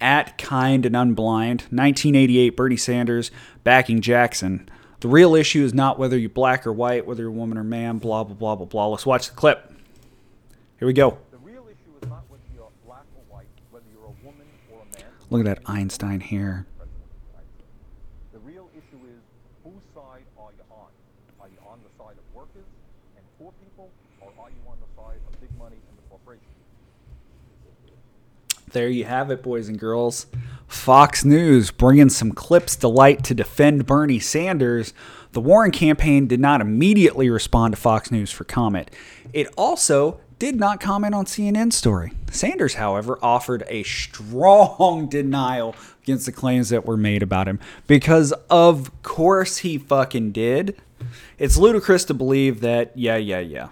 at 0.00 0.36
kind 0.36 0.84
and 0.84 0.94
unblind 0.94 1.62
1988 1.70 2.56
bernie 2.56 2.76
sanders 2.76 3.30
backing 3.62 4.00
jackson. 4.00 4.68
The 5.00 5.08
real 5.08 5.34
issue 5.34 5.64
is 5.64 5.72
not 5.72 5.98
whether 5.98 6.18
you're 6.18 6.28
black 6.30 6.66
or 6.66 6.72
white 6.72 7.06
whether 7.06 7.22
you're 7.22 7.30
a 7.30 7.34
woman 7.34 7.56
or 7.56 7.64
man 7.64 7.98
blah 7.98 8.24
blah 8.24 8.34
blah 8.34 8.56
blah 8.56 8.66
blah. 8.66 8.86
Let's 8.88 9.06
watch 9.06 9.28
the 9.28 9.34
clip. 9.34 9.72
Here 10.78 10.86
we 10.86 10.92
go. 10.92 11.18
The 11.30 11.38
real 11.38 11.64
issue 11.68 11.94
is 12.02 12.08
not 12.08 12.24
whether 12.28 12.42
you're 12.54 12.68
black 12.84 13.04
or 13.14 13.22
white, 13.36 13.46
whether 13.70 13.86
you're 13.92 14.04
a 14.04 14.26
woman 14.26 14.46
or 14.72 14.82
a 14.82 14.98
man. 14.98 15.06
look 15.30 15.46
at 15.46 15.46
that 15.46 15.70
einstein 15.70 16.20
here 16.20 16.66
The 18.32 18.40
real 18.40 18.68
issue 18.74 18.98
is 19.06 19.22
whose 19.62 19.82
side 19.94 20.26
are 20.36 20.50
you 20.50 20.64
on? 20.70 20.90
Are 21.40 21.48
you 21.48 21.58
on 21.68 21.78
the 21.82 21.90
side 22.02 22.18
of 22.18 22.24
workers 22.34 22.66
and 23.16 23.24
poor 23.38 23.52
people, 23.62 23.90
or 24.20 24.32
are 24.38 24.50
you 24.50 24.62
on 24.68 24.78
the 24.82 24.90
side 25.00 25.18
of 25.30 25.40
big 25.40 25.50
money 25.58 25.78
and 25.78 25.94
the 25.98 26.02
corporations? 26.10 26.48
There 28.72 28.88
you 28.88 29.04
have 29.04 29.30
it, 29.30 29.42
boys 29.42 29.68
and 29.68 29.78
girls. 29.78 30.26
Fox 30.66 31.24
News 31.24 31.70
bringing 31.70 32.08
some 32.08 32.32
clips 32.32 32.76
to 32.76 32.88
light 32.88 33.22
to 33.24 33.34
defend 33.34 33.84
Bernie 33.86 34.18
Sanders. 34.18 34.94
The 35.32 35.40
Warren 35.40 35.70
campaign 35.70 36.26
did 36.26 36.40
not 36.40 36.62
immediately 36.62 37.28
respond 37.28 37.74
to 37.74 37.80
Fox 37.80 38.10
News 38.10 38.30
for 38.30 38.44
comment. 38.44 38.90
It 39.32 39.48
also 39.56 40.20
did 40.38 40.56
not 40.56 40.80
comment 40.80 41.14
on 41.14 41.26
CNN's 41.26 41.76
story. 41.76 42.12
Sanders, 42.30 42.74
however, 42.74 43.18
offered 43.22 43.62
a 43.68 43.82
strong 43.82 45.06
denial 45.10 45.76
against 46.02 46.26
the 46.26 46.32
claims 46.32 46.70
that 46.70 46.86
were 46.86 46.96
made 46.96 47.22
about 47.22 47.46
him 47.46 47.60
because 47.86 48.32
of 48.50 48.90
course 49.02 49.58
he 49.58 49.78
fucking 49.78 50.32
did. 50.32 50.80
It's 51.38 51.58
ludicrous 51.58 52.04
to 52.06 52.14
believe 52.14 52.60
that 52.60 52.96
yeah, 52.96 53.16
yeah, 53.16 53.40
yeah. 53.40 53.68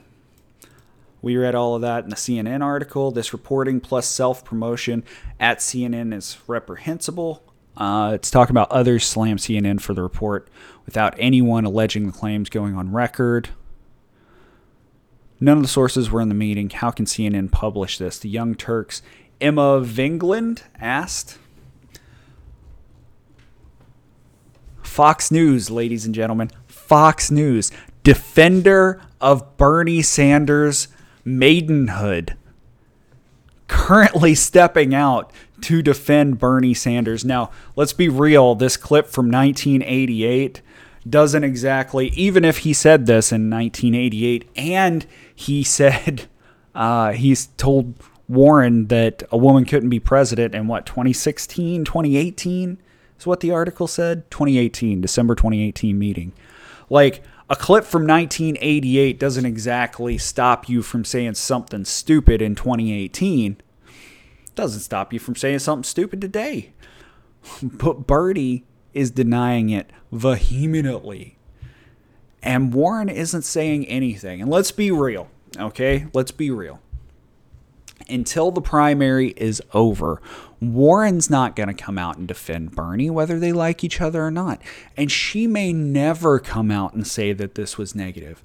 We 1.23 1.37
read 1.37 1.55
all 1.55 1.75
of 1.75 1.83
that 1.83 2.05
in 2.05 2.11
the 2.11 2.17
CNN 2.17 2.63
article. 2.63 3.11
This 3.11 3.33
reporting 3.33 3.81
plus 3.81 4.07
self 4.07 4.45
promotion 4.45 5.05
at 5.39 5.59
CNN 5.59 6.15
is 6.15 6.39
reprehensible. 6.47 7.43
Uh, 7.77 8.13
it's 8.15 8.31
talking 8.31 8.53
about 8.53 8.71
others 8.71 9.07
slam 9.07 9.37
CNN 9.37 9.81
for 9.81 9.95
the 9.95 10.03
report 10.03 10.49
without 10.85 11.15
anyone 11.19 11.65
alleging 11.65 12.07
the 12.07 12.13
claims 12.13 12.49
going 12.49 12.75
on 12.75 12.93
record. 12.93 13.51
None 15.41 15.57
of 15.57 15.63
the 15.63 15.69
sources 15.69 16.11
were 16.11 16.21
in 16.21 16.29
the 16.29 16.35
meeting. 16.35 16.69
How 16.69 16.91
can 16.91 17.07
CNN 17.07 17.51
publish 17.51 17.97
this? 17.97 18.19
The 18.19 18.29
Young 18.29 18.55
Turks, 18.55 19.01
Emma 19.41 19.81
Vigeland 19.81 20.63
asked. 20.79 21.39
Fox 24.83 25.31
News, 25.31 25.71
ladies 25.71 26.05
and 26.05 26.15
gentlemen. 26.15 26.51
Fox 26.67 27.31
News, 27.31 27.71
defender 28.03 29.01
of 29.21 29.57
Bernie 29.57 30.03
Sanders' 30.03 30.89
maidenhood, 31.25 32.37
currently 33.69 34.35
stepping 34.35 34.95
out 34.95 35.33
to 35.63 35.83
defend 35.83 36.39
Bernie 36.39 36.75
Sanders. 36.75 37.25
Now, 37.25 37.51
let's 37.77 37.93
be 37.93 38.09
real, 38.09 38.55
this 38.55 38.77
clip 38.77 39.07
from 39.07 39.31
1988 39.31 40.63
doesn't 41.09 41.45
exactly, 41.45 42.09
even 42.09 42.45
if 42.45 42.59
he 42.59 42.73
said 42.73 43.07
this 43.07 43.33
in 43.33 43.51
1988 43.51 44.49
and 44.57 45.07
he 45.35 45.63
said, 45.63 46.27
uh, 46.75 47.13
he's 47.13 47.47
told 47.57 47.95
Warren 48.29 48.87
that 48.87 49.23
a 49.31 49.37
woman 49.37 49.65
couldn't 49.65 49.89
be 49.89 50.01
president 50.01 50.55
in 50.55 50.67
what, 50.67 50.87
2016, 50.87 51.85
2018 51.85 52.79
is 53.19 53.27
what 53.27 53.41
the 53.41 53.51
article 53.51 53.87
said? 53.87 54.31
2018, 54.31 55.01
December 55.01 55.35
2018 55.35 55.99
meeting. 55.99 56.33
Like, 56.89 57.23
a 57.51 57.57
clip 57.57 57.85
from 57.85 58.07
1988 58.07 59.19
doesn't 59.19 59.45
exactly 59.45 60.17
stop 60.17 60.69
you 60.69 60.83
from 60.83 61.05
saying 61.05 61.35
something 61.35 61.85
stupid 61.85 62.41
in 62.41 62.55
2018. 62.55 63.61
Doesn't 64.55 64.81
stop 64.81 65.13
you 65.13 65.19
from 65.19 65.35
saying 65.35 65.59
something 65.59 65.83
stupid 65.83 66.21
today. 66.21 66.73
But 67.61 68.07
Birdie 68.07 68.65
is 68.95 69.11
denying 69.11 69.71
it 69.71 69.91
vehemently. 70.13 71.39
And 72.41 72.73
Warren 72.73 73.09
isn't 73.09 73.43
saying 73.43 73.85
anything. 73.87 74.41
And 74.41 74.51
let's 74.51 74.71
be 74.71 74.93
real, 74.93 75.29
okay? 75.59 76.07
Let's 76.15 76.31
be 76.31 76.53
real. 76.53 76.81
Until 78.09 78.51
the 78.51 78.61
primary 78.61 79.29
is 79.37 79.63
over, 79.73 80.21
Warren's 80.61 81.31
not 81.31 81.57
going 81.57 81.69
to 81.69 81.75
come 81.75 81.99
out 81.99 82.17
and 82.17 82.27
defend 82.27 82.73
Bernie, 82.73 83.11
whether 83.11 83.39
they 83.39 83.53
like 83.53 83.85
each 83.85 84.01
other 84.01 84.25
or 84.25 84.31
not. 84.31 84.61
And 84.97 85.11
she 85.11 85.47
may 85.47 85.73
never 85.73 86.39
come 86.39 86.71
out 86.71 86.95
and 86.95 87.07
say 87.07 87.33
that 87.33 87.55
this 87.55 87.79
was 87.79 87.95
negative. 87.95 88.43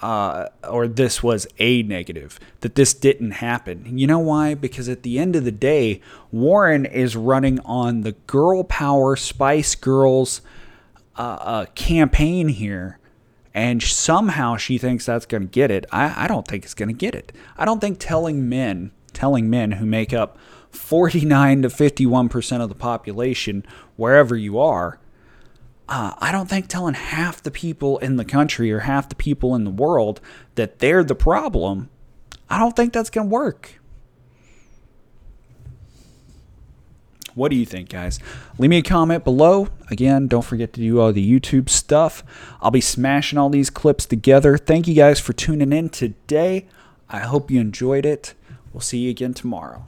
Uh, 0.00 0.46
or 0.70 0.86
this 0.86 1.24
was 1.24 1.44
a 1.58 1.82
negative, 1.82 2.38
that 2.60 2.76
this 2.76 2.94
didn't 2.94 3.32
happen. 3.32 3.98
You 3.98 4.06
know 4.06 4.20
why? 4.20 4.54
Because 4.54 4.88
at 4.88 5.02
the 5.02 5.18
end 5.18 5.34
of 5.34 5.44
the 5.44 5.50
day, 5.50 6.00
Warren 6.30 6.86
is 6.86 7.16
running 7.16 7.58
on 7.60 8.02
the 8.02 8.12
girl 8.12 8.62
power 8.62 9.16
Spice 9.16 9.74
Girls 9.74 10.40
uh, 11.16 11.22
uh, 11.40 11.66
campaign 11.74 12.46
here, 12.46 12.97
and 13.58 13.82
somehow 13.82 14.56
she 14.56 14.78
thinks 14.78 15.06
that's 15.06 15.26
going 15.26 15.42
to 15.42 15.48
get 15.48 15.72
it. 15.72 15.84
I, 15.90 16.26
I 16.26 16.28
don't 16.28 16.46
think 16.46 16.64
it's 16.64 16.74
going 16.74 16.90
to 16.90 16.94
get 16.94 17.16
it. 17.16 17.32
I 17.56 17.64
don't 17.64 17.80
think 17.80 17.98
telling 17.98 18.48
men, 18.48 18.92
telling 19.12 19.50
men 19.50 19.72
who 19.72 19.84
make 19.84 20.12
up 20.14 20.38
49 20.70 21.62
to 21.62 21.68
51% 21.68 22.60
of 22.60 22.68
the 22.68 22.76
population, 22.76 23.66
wherever 23.96 24.36
you 24.36 24.60
are, 24.60 25.00
uh, 25.88 26.14
I 26.18 26.30
don't 26.30 26.48
think 26.48 26.68
telling 26.68 26.94
half 26.94 27.42
the 27.42 27.50
people 27.50 27.98
in 27.98 28.14
the 28.14 28.24
country 28.24 28.70
or 28.70 28.80
half 28.80 29.08
the 29.08 29.16
people 29.16 29.56
in 29.56 29.64
the 29.64 29.72
world 29.72 30.20
that 30.54 30.78
they're 30.78 31.02
the 31.02 31.16
problem, 31.16 31.90
I 32.48 32.60
don't 32.60 32.76
think 32.76 32.92
that's 32.92 33.10
going 33.10 33.28
to 33.28 33.34
work. 33.34 33.77
What 37.38 37.52
do 37.52 37.56
you 37.56 37.64
think, 37.64 37.88
guys? 37.88 38.18
Leave 38.58 38.70
me 38.70 38.78
a 38.78 38.82
comment 38.82 39.22
below. 39.22 39.68
Again, 39.92 40.26
don't 40.26 40.44
forget 40.44 40.72
to 40.72 40.80
do 40.80 41.00
all 41.00 41.12
the 41.12 41.40
YouTube 41.40 41.68
stuff. 41.68 42.24
I'll 42.60 42.72
be 42.72 42.80
smashing 42.80 43.38
all 43.38 43.48
these 43.48 43.70
clips 43.70 44.06
together. 44.06 44.58
Thank 44.58 44.88
you 44.88 44.94
guys 44.94 45.20
for 45.20 45.32
tuning 45.32 45.72
in 45.72 45.88
today. 45.88 46.66
I 47.08 47.20
hope 47.20 47.48
you 47.48 47.60
enjoyed 47.60 48.04
it. 48.04 48.34
We'll 48.72 48.80
see 48.80 48.98
you 48.98 49.10
again 49.10 49.34
tomorrow. 49.34 49.84